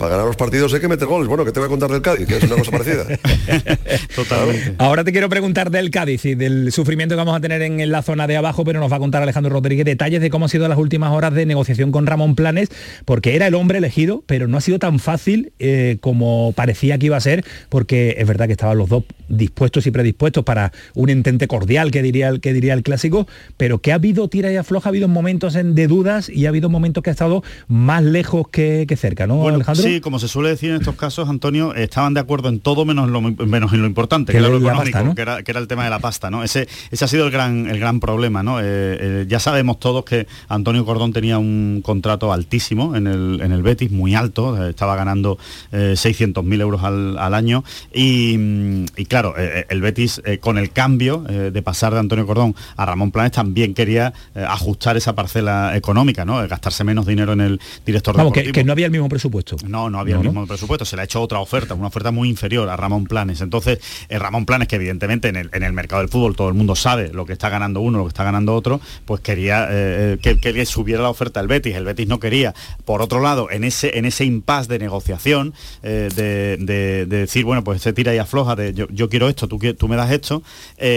[0.01, 1.29] para ganar los partidos hay que meter goles.
[1.29, 3.05] Bueno, que te voy a contar del Cádiz, que es una cosa parecida.
[4.17, 4.75] Totalmente.
[4.79, 8.01] Ahora te quiero preguntar del Cádiz y del sufrimiento que vamos a tener en, la
[8.01, 10.67] zona de abajo, pero nos va a contar Alejandro Rodríguez detalles de cómo han sido
[10.69, 12.71] las últimas horas de negociación con Ramón Planes,
[13.05, 17.07] porque era el hombre elegido, pero no ha sido tan fácil eh, como parecía que
[17.07, 21.11] iba a ser, porque es verdad que estaban los dos dispuestos y predispuestos para un
[21.11, 23.29] intente cordial, que diría, que diría el clásico,
[23.59, 26.71] pero que ha habido tira y afloja, ha habido momentos de dudas y ha habido
[26.71, 29.83] momentos que ha estado más lejos que, cerca, ¿no, Alejandro?
[29.83, 33.07] Sí, como se suele decir en estos casos, Antonio, estaban de acuerdo en todo menos
[33.07, 35.91] en lo, menos en lo importante, que, era lo económico, que, era, el tema de
[35.91, 36.45] la pasta, ¿no?
[36.45, 38.61] Ese, ese ha sido el gran, el gran problema, ¿no?
[38.61, 43.53] Eh, eh, ya sabemos todos que Antonio Cordón tenía un contrato altísimo en el, en
[43.53, 45.39] el Betis, muy alto, eh, estaba ganando
[45.73, 48.77] 600.000 euros al, año y,
[49.09, 53.73] claro, el Betis con el cambio de pasar de Antonio Cordón a Ramón Planes también
[53.73, 56.37] quería ajustar esa parcela económica, ¿no?
[56.49, 59.57] Gastarse menos dinero en el director Vamos, que, que, no había el mismo presupuesto.
[59.67, 62.29] No, no, había el mismo presupuesto, se le ha hecho otra oferta, una oferta muy
[62.29, 63.41] inferior a Ramón Planes.
[63.41, 63.79] Entonces,
[64.09, 67.25] eh, Ramón Planes, que evidentemente en el, mercado del fútbol todo el mundo sabe lo
[67.25, 70.67] que está ganando uno, lo que está ganando otro, pues quería eh, eh, que, que,
[70.67, 71.75] subiera la oferta al Betis.
[71.75, 72.55] El Betis no quería.
[72.85, 77.93] Por otro lado, en ese, en ese impasse de negociación, de, decir, bueno, pues se
[77.93, 80.43] tira y afloja, de yo, quiero esto, tú, tú me das esto,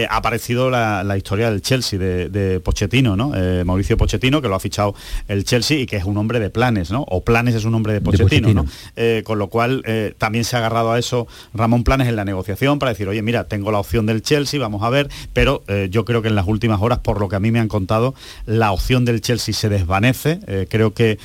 [0.10, 3.34] ha aparecido la, historia del Chelsea, de, Pochettino, ¿no?
[3.66, 4.96] Mauricio Pochettino, que lo ha fichado
[5.28, 7.04] el Chelsea y que es un hombre de planes, ¿no?
[7.04, 8.66] O planes es un hombre de Pochettino, ¿no?
[8.96, 12.26] Eh, con lo cual eh, también se ha agarrado a eso Ramón Planes en la
[12.26, 15.88] negociación para decir, oye, mira, tengo la opción del Chelsea, vamos a ver, pero eh,
[15.92, 18.14] yo creo que en las últimas horas, por lo que a mí me han contado,
[18.46, 20.40] la opción del Chelsea se desvanece.
[20.70, 21.18] creo que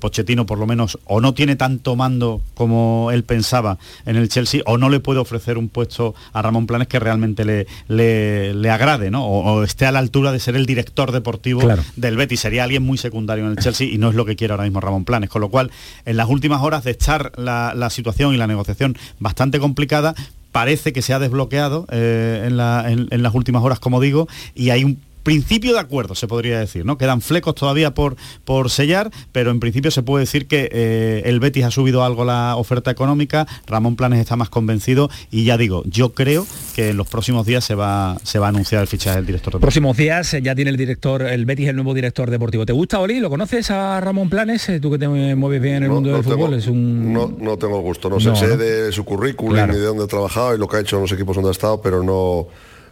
[0.00, 4.62] Pochettino por lo menos o no tiene tanto mando como él pensaba en el Chelsea,
[4.66, 9.10] o no le puede ofrecer un puesto a Ramón Planes que realmente le, le, agrade,
[9.10, 9.26] ¿no?
[9.26, 11.62] O, esté a la altura de ser el director deportivo
[11.96, 12.40] del Betis.
[12.40, 14.80] Sería alguien muy secundario en el Chelsea y no es lo que quiere ahora mismo
[14.80, 15.30] Ramón Planes.
[15.30, 15.70] Con lo cual,
[16.04, 20.14] en las últimas horas de estar la, situación y la negociación bastante complicada,
[20.52, 24.84] parece que se ha desbloqueado eh, en, en, las últimas horas, como digo, y hay
[24.84, 26.98] un principio de acuerdo, se podría decir, ¿no?
[26.98, 31.40] Quedan flecos todavía por, por sellar, pero en principio se puede decir que eh, el
[31.40, 35.82] Betis ha subido algo la oferta económica, Ramón Planes está más convencido y ya digo,
[35.86, 36.46] yo creo
[36.76, 39.52] que en los próximos días se va, se va a anunciar el fichaje del director
[39.54, 39.66] deportivo.
[39.66, 42.66] Próximos días eh, ya tiene el director, el Betis el nuevo director deportivo.
[42.66, 43.18] ¿Te gusta, Oli?
[43.18, 44.68] ¿Lo conoces a Ramón Planes?
[44.68, 47.12] Eh, tú que te mueves bien en el mundo del fútbol, es un...
[47.12, 50.58] No, no tengo gusto, no, sé, de su currículum ni de dónde ha trabajado y
[50.58, 52.48] lo que ha hecho en los equipos donde ha estado, pero no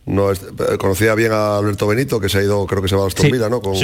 [0.07, 0.31] no
[0.79, 3.31] conocía bien a Alberto Benito, que se ha ido, creo que se va a Aston
[3.31, 3.61] Villa, ¿no?
[3.61, 3.75] Con,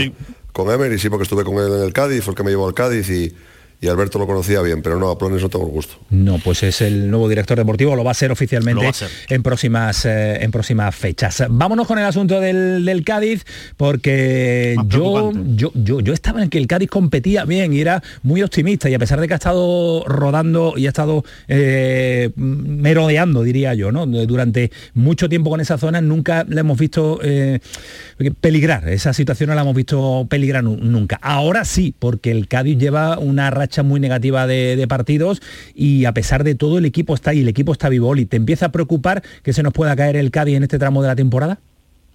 [0.53, 2.67] con Emery, sí, porque estuve con él en el Cádiz, fue el que me llevó
[2.67, 3.35] al Cádiz y,
[3.81, 5.95] y Alberto lo conocía bien, pero no, a Planes no tengo gusto.
[6.11, 8.91] No, pues es el nuevo director deportivo, lo va a ser oficialmente
[9.29, 11.45] en próximas eh, en próximas fechas.
[11.49, 13.45] Vámonos con el asunto del, Cádiz,
[13.77, 15.71] porque yo, yo,
[16.01, 19.21] yo, estaba en que el Cádiz competía bien y era muy optimista, y a pesar
[19.21, 24.07] de que ha estado rodando y ha estado eh, merodeando, diría yo, ¿no?
[24.07, 27.61] Durante mucho tiempo con esa zona, nunca le hemos visto eh,
[28.41, 31.21] peligrar, esa situación no la hemos visto peligrar nunca.
[31.23, 35.43] Ahora sí, porque el Cádiz lleva una racha muy negativa de, partidos
[35.75, 38.15] y a pesar de todo el equipo está ahí, el equipo está vivo.
[38.17, 41.03] ¿Y te empieza a preocupar que se nos pueda caer el Cádiz en este tramo
[41.03, 41.59] de la temporada?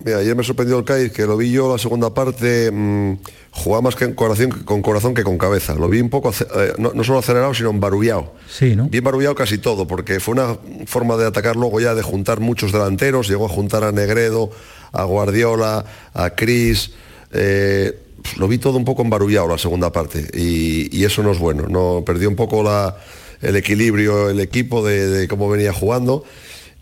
[0.04, 3.14] Mira, ayer me sorprendió el Cádiz, que lo vi yo la segunda parte, mmm,
[3.52, 5.76] jugaba más que corazón, con corazón que con cabeza.
[5.76, 8.34] Lo vi un poco, eh, no, solo acelerado, sino embarullado.
[8.50, 8.90] Sí, ¿no?
[8.90, 12.72] Bien barullado casi todo, porque fue una forma de atacar luego ya, de juntar muchos
[12.72, 13.30] delanteros.
[13.30, 14.50] Llegó a juntar a Negredo,
[14.92, 16.92] a Guardiola, a Cris.
[17.32, 17.98] Eh,
[18.38, 21.68] lo vi todo un poco embarullado la segunda parte y, eso no es bueno.
[21.68, 22.98] No perdió un poco la,
[23.42, 26.24] el equilibrio el equipo de, cómo venía jugando.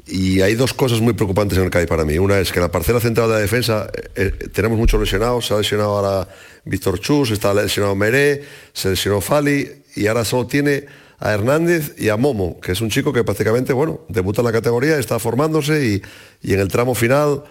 [0.07, 2.17] Y hay dos cosas muy preocupantes en el CAI para mí.
[2.17, 5.47] Una es que en la parcela central de la defensa eh, eh, tenemos muchos lesionados.
[5.47, 6.27] Se ha lesionado ahora
[6.65, 10.85] Víctor Chus, está lesionado Meré, se lesionó Fali y ahora solo tiene
[11.19, 14.51] a Hernández y a Momo, que es un chico que prácticamente, bueno, debuta en la
[14.51, 16.01] categoría, está formándose y,
[16.41, 17.43] y en el tramo final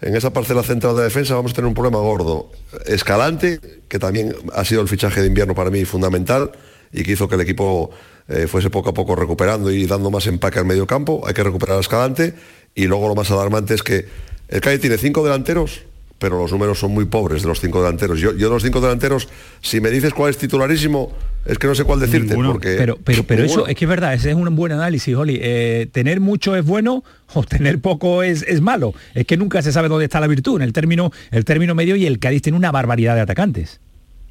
[0.00, 2.50] en esa parcela central de defensa vamos a tener un problema gordo.
[2.86, 6.52] Escalante, que también ha sido el fichaje de invierno para mí fundamental
[6.92, 7.90] y que hizo que el equipo
[8.28, 11.22] eh, fuese poco a poco recuperando y dando más empaque al medio campo.
[11.26, 12.34] Hay que recuperar a Escalante
[12.74, 14.06] y luego lo más alarmante es que
[14.48, 15.82] el CAI tiene cinco delanteros
[16.18, 18.18] pero los números son muy pobres de los cinco delanteros.
[18.18, 19.28] Yo, yo de los cinco delanteros,
[19.60, 21.12] si me dices cuál es titularísimo,
[21.46, 22.34] es que no sé cuál decirte.
[22.34, 25.38] Porque, pero pero, pero eso es que es verdad, ese es un buen análisis, Oli.
[25.40, 27.04] Eh, tener mucho es bueno
[27.34, 28.94] o tener poco es, es, malo.
[29.14, 31.94] Es que nunca se sabe dónde está la virtud, en el término, el término medio
[31.96, 33.80] y el Cádiz tiene una barbaridad de atacantes.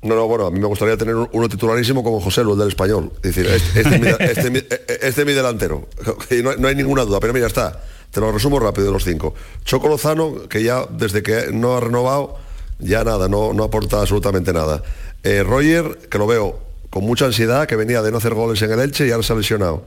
[0.04, 3.12] No, no, bueno, a mí me gustaría tener uno titularísimo como José Luis del español.
[3.24, 5.88] Es decir, este, es mi, este, este mi delantero.
[6.44, 7.82] No, no hay ninguna duda, pero mira, está
[8.18, 9.36] te lo resumo rápido los cinco.
[9.64, 12.36] Choco Lozano, que ya desde que no ha renovado,
[12.80, 14.82] ya nada, no, no aporta absolutamente nada.
[15.22, 16.58] Eh, Roger, que lo veo
[16.90, 19.34] con mucha ansiedad, que venía de no hacer goles en el Elche y ahora se
[19.34, 19.86] ha lesionado.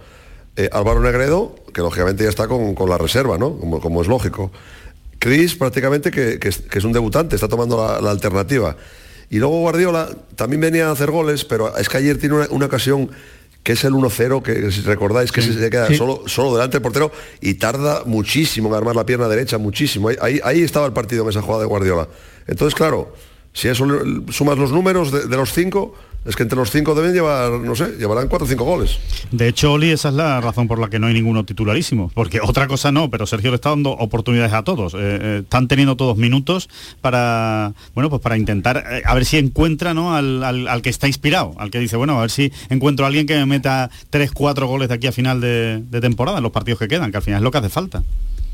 [0.54, 3.58] Eh, Álvaro Negredo, que lógicamente ya está con, la reserva, ¿no?
[3.58, 4.52] Como, es lógico.
[5.18, 8.76] Chris, prácticamente, que, es, un debutante, está tomando la, alternativa.
[9.28, 13.10] Y luego Guardiola también venía a hacer goles, pero es que ayer tiene una ocasión
[13.62, 17.12] que es el 1-0, que si recordáis que se queda solo, solo delante del portero
[17.40, 20.08] y tarda muchísimo en armar la pierna derecha, muchísimo.
[20.20, 22.08] Ahí, ahí estaba el partido en esa jugada de Guardiola.
[22.46, 23.14] Entonces, claro,
[23.52, 23.86] si eso
[24.30, 25.94] sumas los números de, de los cinco,
[26.24, 28.98] es que entre los cinco deben llevar, no sé, llevarán cuatro o cinco goles.
[29.30, 32.40] De hecho, Oli, esa es la razón por la que no hay ninguno titularísimo, porque
[32.44, 34.94] otra cosa no, pero Sergio le está dando oportunidades a todos.
[34.94, 36.68] Eh, eh, están teniendo todos minutos
[37.00, 40.14] para, bueno, pues para intentar eh, a ver si encuentra ¿no?
[40.14, 43.36] al, que está inspirado, al que dice, bueno, a ver si encuentro a alguien que
[43.36, 46.88] me meta tres, cuatro goles de aquí a final de, temporada en los partidos que
[46.88, 48.02] quedan, que al final es lo que hace falta.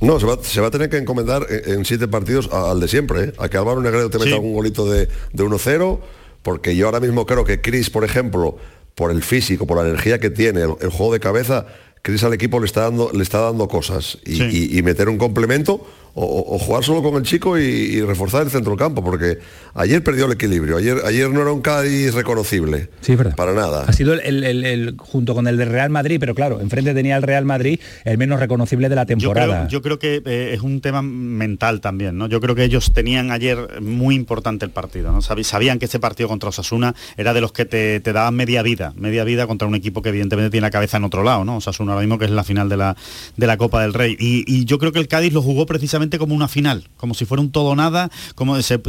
[0.01, 3.57] No, se va, a tener que encomendar en, siete partidos al de siempre, a que
[3.57, 6.01] Álvaro Negredo te meta algún golito de, de 1-0
[6.47, 8.57] porque yo ahora mismo creo que Chris, por ejemplo,
[8.95, 11.67] por el físico, por la energía que tiene, el, juego de cabeza,
[12.03, 14.19] Chris al equipo le está dando, le está dando cosas.
[14.25, 15.85] y meter un complemento
[16.19, 19.39] o, jugar solo con el chico y, reforzar el centro campo, porque
[19.75, 22.89] ayer perdió el equilibrio, ayer, ayer no era un Cádiz reconocible.
[23.03, 23.37] Sí, verdad.
[23.37, 23.85] Para nada.
[23.87, 27.45] Ha sido el, junto con el de Real Madrid, pero claro, enfrente tenía el Real
[27.45, 29.69] Madrid el menos reconocible de la temporada.
[29.69, 32.29] Yo creo, que eh, es un tema mental también, ¿no?
[32.29, 35.21] Yo creo que ellos tenían ayer muy importante el partido, ¿no?
[35.21, 39.25] Sabían que ese partido contra Osasuna era de los que te, daban media vida, media
[39.25, 41.59] vida contra un equipo que evidentemente tiene la cabeza en otro lado, ¿no?
[41.59, 42.97] Osasuna ahora mismo que es la final de la,
[43.37, 44.17] de la Copa del Rey.
[44.19, 47.41] y yo creo que el Cádiz lo jugó precisamente como una final, como si fuera
[47.41, 48.81] un todo nada, como se,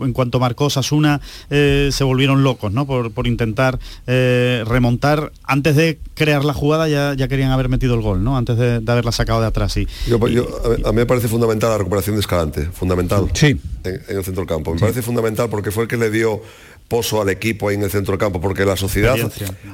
[0.00, 1.20] en cuanto marcó Sasuna
[1.50, 2.86] eh, se volvieron locos, ¿no?
[2.86, 5.32] Por, intentar eh, remontar.
[5.44, 8.36] Antes de crear la jugada ya, ya querían haber metido el gol, ¿no?
[8.36, 9.76] Antes de, haberla sacado de atrás.
[9.76, 13.28] Y, a, mí me parece fundamental la recuperación de Escalante, fundamental.
[13.34, 13.58] Sí.
[13.84, 14.74] En, el centro del campo.
[14.74, 16.42] Me parece fundamental porque fue el que le dio
[16.88, 19.16] pozo al equipo ahí en el centro del campo, porque la sociedad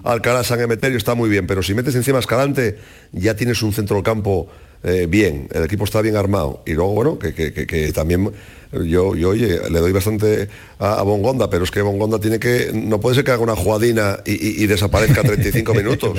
[0.04, 2.78] Alcalá San Emeterio está muy bien, pero si metes encima Escalante,
[3.12, 4.48] ya tienes un centro del campo
[4.82, 6.62] eh, bien, el equipo está bien armado.
[6.66, 8.30] Y luego, bueno, que, también
[8.72, 10.48] yo, yo, oye, le doy bastante
[10.78, 14.18] a, Bongonda, pero es que Bongonda tiene que, no puede ser que haga una jugadina
[14.24, 16.12] y, desaparezca 35 minutos.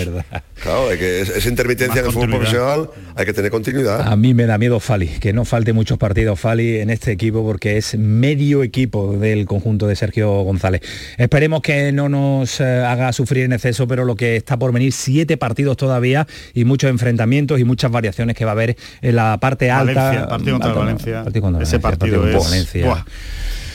[0.62, 4.02] claro, hay que, esa intermitencia en el fútbol profesional hay que tener continuidad.
[4.02, 7.43] A mí me da miedo Fali, que no falte muchos partidos Fali en este equipo
[7.43, 10.82] porque es medio equipo del conjunto de Sergio González.
[11.18, 14.91] Esperemos que no nos eh, haga sufrir en exceso, pero lo que está por venir,
[14.91, 19.39] siete partidos todavía y muchos enfrentamientos y muchas variaciones que va a haber en la
[19.39, 20.28] parte alta.
[20.28, 21.24] partido contra Valencia.
[21.62, 22.40] ese partido, es...
[22.43, 23.05] Valencia.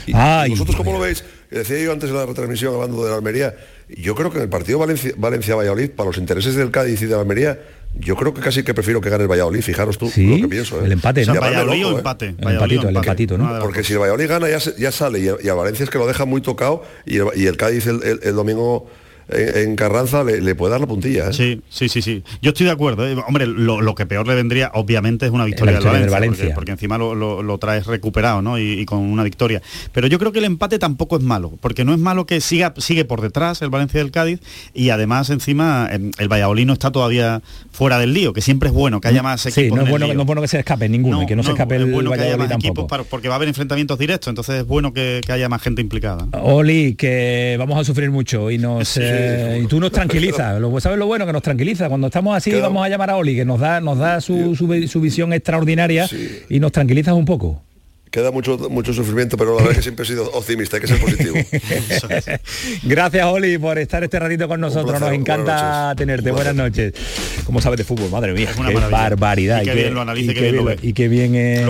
[0.07, 1.25] ¿Y ¿Vosotros cómo lo veis?
[1.51, 3.55] Decía yo antes de la retransmisión hablando de la Almería,
[3.89, 7.21] yo creo que en el partido Valencia-Valladolid, para los intereses del Cádiz y de la
[7.21, 7.59] Almería,
[7.95, 10.81] yo creo que casi que prefiero que gane el Valladolid, fijaros tú lo que pienso.
[10.81, 10.87] ¿eh?
[10.87, 11.35] El empate, ¿no?
[11.35, 11.99] Valladolid o ¿eh?
[11.99, 12.35] empate.
[12.39, 13.59] El empatito, el empatito, ¿no?
[13.61, 16.41] Porque si el Valladolid gana ya, sale y a, Valencia es que lo deja muy
[16.41, 18.91] tocado y el, Cádiz el domingo
[19.29, 21.29] en, Carranza le, puede dar la puntilla.
[21.29, 21.33] ¿eh?
[21.33, 22.23] Sí, sí, sí, sí.
[22.43, 23.07] Yo estoy de acuerdo.
[23.07, 23.17] ¿eh?
[23.27, 27.59] Hombre, lo, que peor le vendría, obviamente, es una victoria, del Valencia, Porque, encima lo,
[27.59, 28.59] traes recuperado, ¿no?
[28.59, 29.63] Y, con una victoria.
[29.93, 32.73] Pero yo creo que el empate tampoco es malo, porque no es malo que siga,
[32.77, 34.41] sigue por detrás el Valencia del Cádiz
[34.75, 38.75] y además encima em, el Valladolid no está todavía fuera del lío, que siempre es
[38.75, 39.65] bueno que haya más equipos.
[39.65, 41.51] Sí, no es, bueno, no es bueno que se escape ninguno, y que no, se
[41.51, 42.87] escape el bueno Valladolid tampoco.
[43.09, 46.29] porque va a haber enfrentamientos directos, entonces es bueno que, haya más gente implicada.
[46.33, 49.16] Oli, que vamos a sufrir mucho y nos eh,
[49.63, 50.61] y tú nos tranquilizas.
[50.81, 51.89] ¿Sabes lo bueno que nos tranquiliza?
[51.89, 55.01] Cuando estamos así vamos a llamar a Oli, que nos da, nos da su, su,
[55.01, 56.09] visión extraordinaria
[56.49, 57.63] y nos tranquilizas un poco
[58.17, 60.89] queda mucho, mucho sufrimiento, pero la verdad es que siempre he sido optimista, hay que
[60.89, 61.37] ser positivo.
[62.85, 64.99] Gracias, Oli, por estar este ratito con nosotros.
[64.99, 66.31] Nos encanta tenerte.
[66.31, 66.95] Buenas noches.
[67.45, 68.09] ¿Cómo sabes de fútbol?
[68.09, 69.61] Madre mía, qué barbaridad.
[69.61, 71.63] Y, qué bien lo analiza, y, qué bien, lo, y qué bien eh,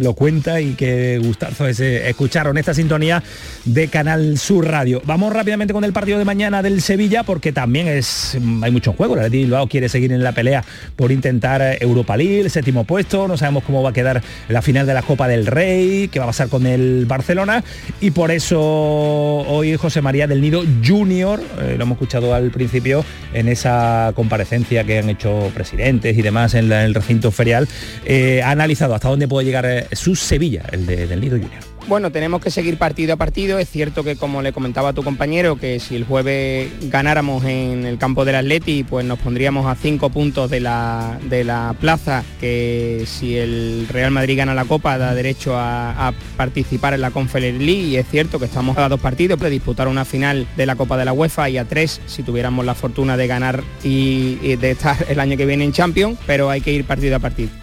[0.00, 0.60] lo, cuenta.
[0.60, 3.22] y qué gustazo ese escucharon esta sintonía
[3.64, 5.02] de Canal Sur Radio.
[5.04, 9.16] Vamos rápidamente con el partido de mañana del Sevilla, porque también es hay mucho juego.
[9.16, 10.64] El Bilbao quiere seguir en la pelea
[10.96, 13.28] por intentar Europa League, el séptimo puesto.
[13.28, 16.24] No sabemos cómo va a quedar la final de la Copa del Rey, qué va
[16.24, 17.64] a pasar con el Barcelona.
[18.00, 23.04] Y por eso hoy José María del Nido Junior, eh, lo hemos escuchado al principio
[23.32, 27.68] en esa comparecencia que han hecho presidentes y demás en, el recinto ferial,
[28.04, 31.71] eh, ha analizado hasta dónde puede llegar eh, su Sevilla, el de, del Nido Junior.
[31.88, 33.58] Bueno, tenemos que seguir partido a partido.
[33.58, 37.84] Es cierto que, como le comentaba a tu compañero, que si el jueves ganáramos en
[37.84, 42.24] el campo del Atleti, pues nos pondríamos a cinco puntos de la, de la plaza,
[42.40, 47.62] que si el Real Madrid gana la Copa da derecho a, participar en la Conference
[47.62, 47.82] League.
[47.82, 50.96] Y es cierto que estamos a dos partidos de disputar una final de la Copa
[50.96, 54.70] de la UEFA y a tres si tuviéramos la fortuna de ganar y, y de
[54.70, 57.61] estar el año que viene en Champions, pero hay que ir partido a partido.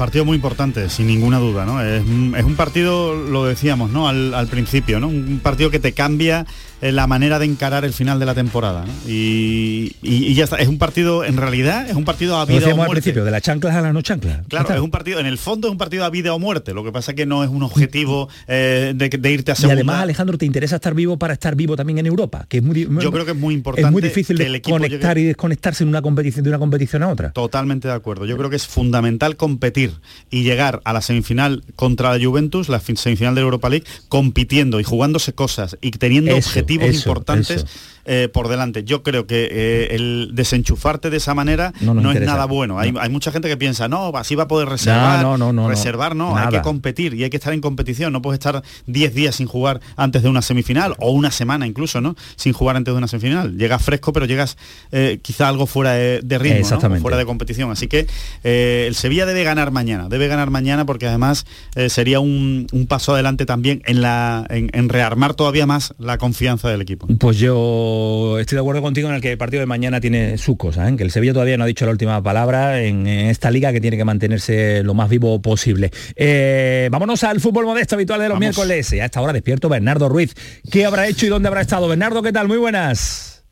[0.00, 1.82] Partido muy importante, sin ninguna duda, ¿no?
[1.84, 4.08] Es, un partido, lo decíamos, ¿no?
[4.08, 5.08] Al, al principio, ¿no?
[5.08, 6.46] Un partido que te cambia
[6.80, 8.84] la manera de encarar el final de la temporada.
[9.06, 10.56] Y, ya está.
[10.56, 12.82] Es un partido, en realidad, es un partido a vida o muerte.
[12.82, 14.40] al principio, de las chanclas a la no chanclas.
[14.48, 16.72] Claro, es un partido, en el fondo es un partido a vida o muerte.
[16.72, 19.74] Lo que pasa es que no es un objetivo eh, de, irte a segunda.
[19.74, 22.46] Y además, Alejandro, ¿te interesa estar vivo para estar vivo también en Europa?
[22.48, 23.86] Que es muy, Yo creo que es muy importante.
[23.86, 27.32] Es muy difícil conectar y desconectarse en una competición de una competición a otra.
[27.32, 28.24] Totalmente de acuerdo.
[28.24, 29.92] Yo creo que es fundamental competir
[30.30, 34.84] y llegar a la semifinal contra la Juventus, la semifinal de Europa League, compitiendo y
[34.84, 37.66] jugándose cosas y teniendo objetivos importantes
[38.04, 38.84] eh, por delante.
[38.84, 42.78] Yo creo que eh, el desenchufarte de esa manera no, es nada bueno.
[42.78, 45.22] Hay, mucha gente que piensa, no, así va a poder reservar.
[45.22, 45.68] No, no, no.
[45.68, 48.12] Reservar, no, hay que competir y hay que estar en competición.
[48.12, 52.00] No puedes estar 10 días sin jugar antes de una semifinal o una semana incluso,
[52.00, 52.16] ¿no?
[52.36, 53.56] Sin jugar antes de una semifinal.
[53.56, 54.56] Llegas fresco, pero llegas
[54.92, 57.70] eh, quizá algo fuera de, ritmo, fuera de competición.
[57.70, 58.06] Así que
[58.42, 61.46] el Sevilla debe ganar mañana, debe ganar mañana porque además
[61.88, 67.06] sería un, paso adelante también en, la, en rearmar todavía más la confianza del equipo.
[67.18, 67.99] Pues yo
[68.38, 70.96] estoy de acuerdo contigo en el que el partido de mañana tiene su cosa, ¿eh?
[70.96, 73.96] que el Sevilla todavía no ha dicho la última palabra en, esta liga que tiene
[73.96, 75.90] que mantenerse lo más vivo posible.
[76.16, 78.92] Eh, vámonos al fútbol modesto habitual de los miércoles.
[78.92, 80.34] Y a esta hora despierto Bernardo Ruiz.
[80.70, 81.88] ¿Qué habrá hecho y dónde habrá estado?
[81.88, 82.48] Bernardo, ¿qué tal?
[82.48, 83.44] Muy buenas.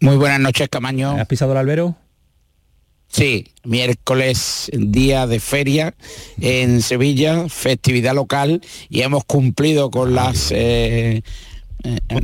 [0.00, 1.12] Muy buenas noches, Camaño.
[1.12, 1.96] ¿Has pisado el albero?
[3.12, 5.94] Sí, miércoles, día de feria
[6.40, 11.22] en Sevilla, festividad local y hemos cumplido con las eh,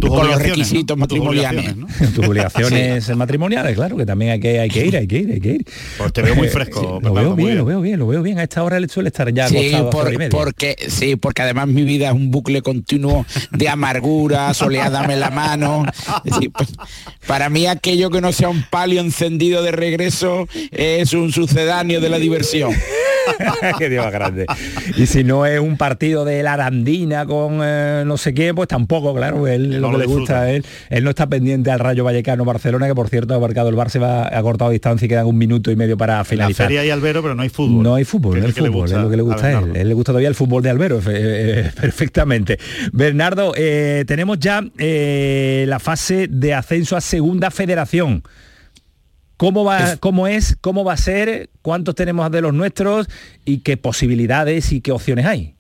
[0.09, 1.75] con, los requisitos matrimoniales.
[2.15, 5.41] Tus obligaciones matrimoniales, claro, que también hay que, hay que ir, hay que ir, hay
[5.41, 5.67] que ir.
[5.99, 7.01] Pues te veo muy eh, fresco.
[7.03, 8.39] lo veo bien, lo veo bien, lo veo bien.
[8.39, 12.15] A esta hora le suele estar ya sí, porque Sí, porque además mi vida es
[12.15, 15.85] un bucle continuo de amargura, soleadame la mano.
[16.57, 16.75] Pues,
[17.27, 22.09] para mí aquello que no sea un palio encendido de regreso es un sucedáneo de
[22.09, 22.73] la diversión.
[23.79, 24.47] Qué Dios grande.
[24.97, 28.69] Y si no es un partido de la Arandina con eh, no sé qué, pues
[28.69, 30.65] tampoco, claro, él lo que le gusta a él.
[30.91, 33.91] Él no está pendiente al Rayo Vallecano Barcelona, que por cierto ha marcado el Bar,
[33.91, 36.71] se va a cortado distancia y quedan un minuto y medio para finalizar.
[36.71, 37.83] La hay Albero, pero no hay fútbol.
[37.83, 39.77] No hay fútbol, no hay fútbol, es lo que le gusta a él.
[39.77, 39.89] él.
[39.89, 42.59] le gusta todavía el fútbol de Albero, eh, perfectamente.
[42.93, 48.23] Bernardo, eh, tenemos ya la fase de ascenso a segunda federación.
[49.37, 53.07] ¿Cómo va, cómo es, cómo va a ser, cuántos tenemos de los nuestros
[53.45, 55.57] y qué posibilidades y qué opciones hay?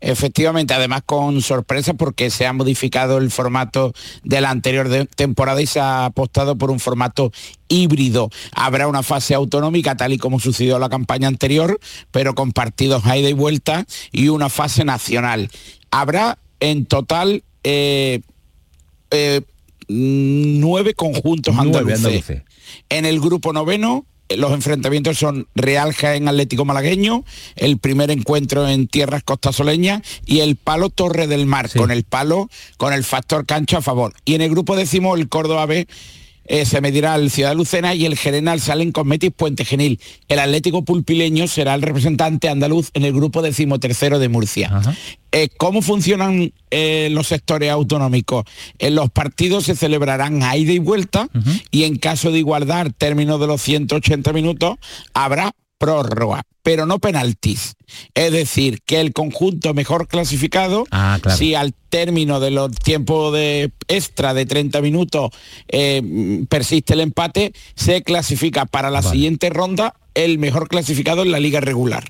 [0.00, 3.94] Efectivamente, además con sorpresa porque se ha modificado el formato
[4.24, 7.32] de la anterior temporada y se ha apostado por un formato
[7.68, 8.30] híbrido.
[8.52, 13.16] Habrá una fase autonómica tal y como sucedió la campaña anterior, pero con partidos a
[13.16, 15.50] ida y vuelta y una fase nacional.
[15.90, 18.20] Habrá en total eh,
[19.10, 19.40] eh,
[19.88, 22.42] nueve conjuntos andaluces.
[22.88, 28.88] En el grupo noveno, los enfrentamientos son Real Jaén Atlético Malagueño, el primer encuentro en
[28.88, 33.78] tierras costasoleñas y el palo Torre del Mar, con el palo, con el factor cancha
[33.78, 34.14] a favor.
[34.24, 35.86] Y en el grupo décimo, el Córdoba B
[36.46, 40.00] eh, se medirá el Ciudad Lucena y el Gerenal salen con Metis Puente Genil.
[40.28, 44.80] El Atlético Pulpileño será el representante andaluz en el grupo decimotercero de Murcia.
[45.32, 48.44] Eh, ¿Cómo funcionan eh, los sectores autonómicos?
[48.80, 51.28] los partidos se celebrarán a ida y vuelta
[51.70, 54.76] y en caso de igualdad, término de los 180 minutos,
[55.12, 57.76] habrá prórroga, pero no penaltis.
[58.12, 63.70] Es decir, que el conjunto mejor clasificado, ah, si al término de los tiempos de
[63.86, 65.30] extra de 30 minutos
[65.68, 66.02] eh,
[66.48, 71.60] persiste el empate, se clasifica para la siguiente ronda el mejor clasificado en la liga
[71.60, 72.02] regular.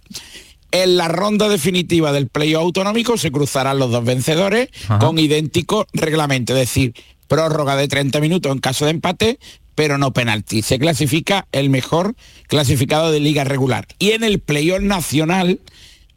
[0.71, 6.55] En la ronda definitiva del playoff autonómico se cruzarán los dos vencedores con idéntico reglamento,
[6.55, 6.95] es decir,
[7.29, 9.39] prórroga de 30 minutos en caso de empate,
[9.77, 10.63] pero no penalti.
[10.63, 12.17] Se clasifica el mejor
[12.49, 13.87] clasificado de liga regular.
[14.01, 15.61] Y en el playoff nacional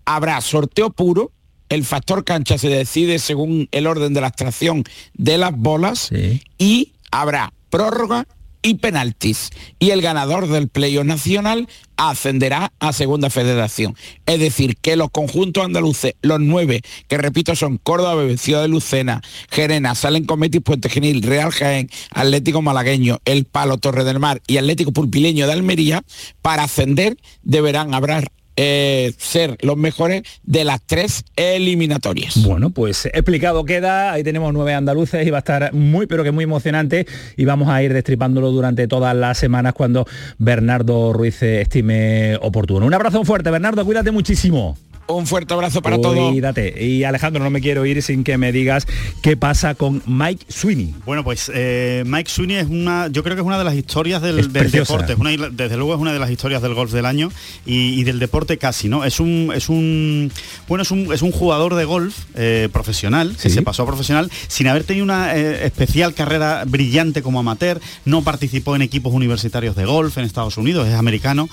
[0.06, 1.32] habrá sorteo puro,
[1.68, 4.84] el factor cancha se decide según el orden de la extracción
[5.14, 6.10] de las bolas
[6.58, 8.26] y habrá prórroga
[8.62, 9.50] y penaltis.
[9.80, 13.96] Y el ganador del playoff nacional ascenderá a segunda federación.
[14.26, 19.22] Es decir, que los conjuntos andaluces, los nueve, que repito son Córdoba, Ciudad de Lucena,
[19.50, 24.58] Gerena, Salen Cometis, Puente Genil, Real Jaén, Atlético Malagueño, El Palo, Torre del Mar y
[24.58, 26.04] Atlético Pulpileño de Almería,
[26.42, 32.44] para ascender deberán hablar eh, ser los mejores de las tres eliminatorias.
[32.44, 36.32] Bueno, pues explicado queda, ahí tenemos nueve andaluces y va a estar muy, pero que
[36.32, 37.06] muy emocionante
[37.38, 40.06] y vamos a ir destripándolo durante todas las semanas cuando
[40.38, 42.86] Bernardo Ruiz estime oportuno.
[42.86, 44.78] Un abrazo fuerte, Bernardo, cuídate muchísimo.
[45.10, 46.30] Un fuerte abrazo para todos.
[46.30, 46.86] Cuídate.
[46.86, 48.86] Y Alejandro, no me quiero ir sin que me digas
[49.24, 50.94] qué pasa con Mike Sweeney.
[51.04, 54.22] Bueno, pues eh, Mike Sweeney es una, yo creo que es una de las historias
[54.22, 55.16] del, deporte.
[55.52, 57.32] desde luego es una de las historias del golf del año
[57.66, 59.04] y, del deporte casi, ¿no?
[59.04, 60.32] Es un, es un,
[60.68, 64.30] bueno, es un, es un jugador de golf eh, profesional que se pasó a profesional
[64.48, 67.82] sin haber tenido una eh, especial carrera brillante como amateur.
[68.06, 71.50] No participó en equipos universitarios de golf en Estados Unidos, es americano.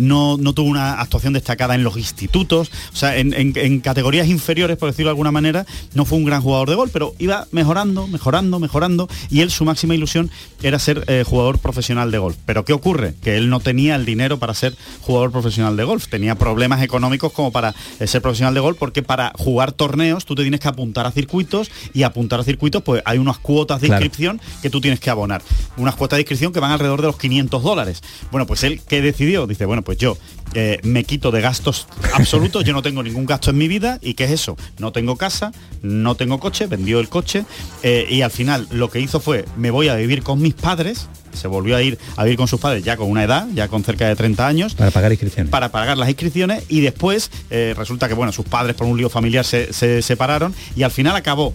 [0.00, 4.88] no, no tuvo una actuación destacada en los institutos o sea, en, categorías inferiores, por
[4.90, 8.58] decirlo de alguna manera, no fue un gran jugador de gol, pero iba mejorando, mejorando,
[8.58, 10.30] mejorando, y él su máxima ilusión
[10.62, 12.36] era ser eh, jugador profesional de golf.
[12.46, 13.14] Pero ¿qué ocurre?
[13.22, 17.32] Que él no tenía el dinero para ser jugador profesional de golf, tenía problemas económicos
[17.32, 20.68] como para eh, ser profesional de golf, porque para jugar torneos tú te tienes que
[20.68, 24.80] apuntar a circuitos y apuntar a circuitos pues hay unas cuotas de inscripción que tú
[24.80, 25.42] tienes que abonar.
[25.76, 28.02] Unas cuotas de inscripción que van alrededor de los 500 dólares.
[28.30, 29.46] Bueno, pues él, ¿qué decidió?
[29.46, 30.16] Dice, bueno, pues yo
[30.54, 34.14] eh, me quito de gastos absolutos, yo no tengo ningún gasto en mi vida y
[34.14, 34.56] ¿qué es eso?
[34.78, 37.44] No tengo casa, no tengo coche, vendió el coche
[37.84, 41.08] eh, y al final lo que hizo fue, me voy a vivir con mis padres,
[41.32, 43.84] se volvió a ir a vivir con sus padres ya con una edad, ya con
[43.84, 44.74] cerca de 30 años.
[44.74, 45.48] Para pagar inscripciones.
[45.48, 49.08] Para pagar las inscripciones y después eh, resulta que bueno, sus padres por un lío
[49.08, 51.54] familiar se, separaron y al final acabó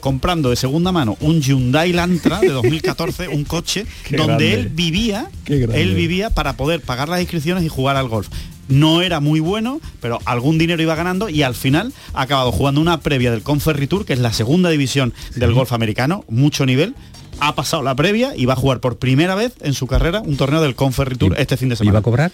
[0.00, 3.84] comprando de segunda mano un Hyundai Lantra de 2014, un coche
[4.16, 8.27] donde él vivía, él vivía para poder pagar las inscripciones y jugar al golf
[8.68, 12.80] no era muy bueno, pero algún dinero iba ganando y al final ha acabado jugando
[12.80, 16.94] una previa del Conferritour, que es la segunda división del golf americano, mucho nivel,
[17.40, 20.36] ha pasado la previa y va a jugar por primera vez en su carrera un
[20.36, 21.92] torneo del Conferritour este fin de semana.
[21.92, 22.32] ¿Y va a cobrar?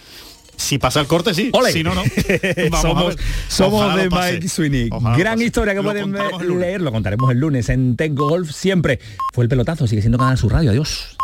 [0.57, 1.51] Si pasa el corte, sí.
[1.71, 2.03] Si no, no.
[2.81, 3.15] somos,
[3.49, 4.89] somos de Mike Sweeney.
[5.17, 6.13] Gran historia que pueden
[6.59, 6.81] leer.
[6.81, 8.51] Lo contaremos el lunes en Tengo Golf.
[8.51, 8.99] Siempre
[9.33, 9.85] fue el pelotazo.
[9.85, 10.71] Sigue siendo Canal Sur Radio.
[10.71, 11.17] Adiós.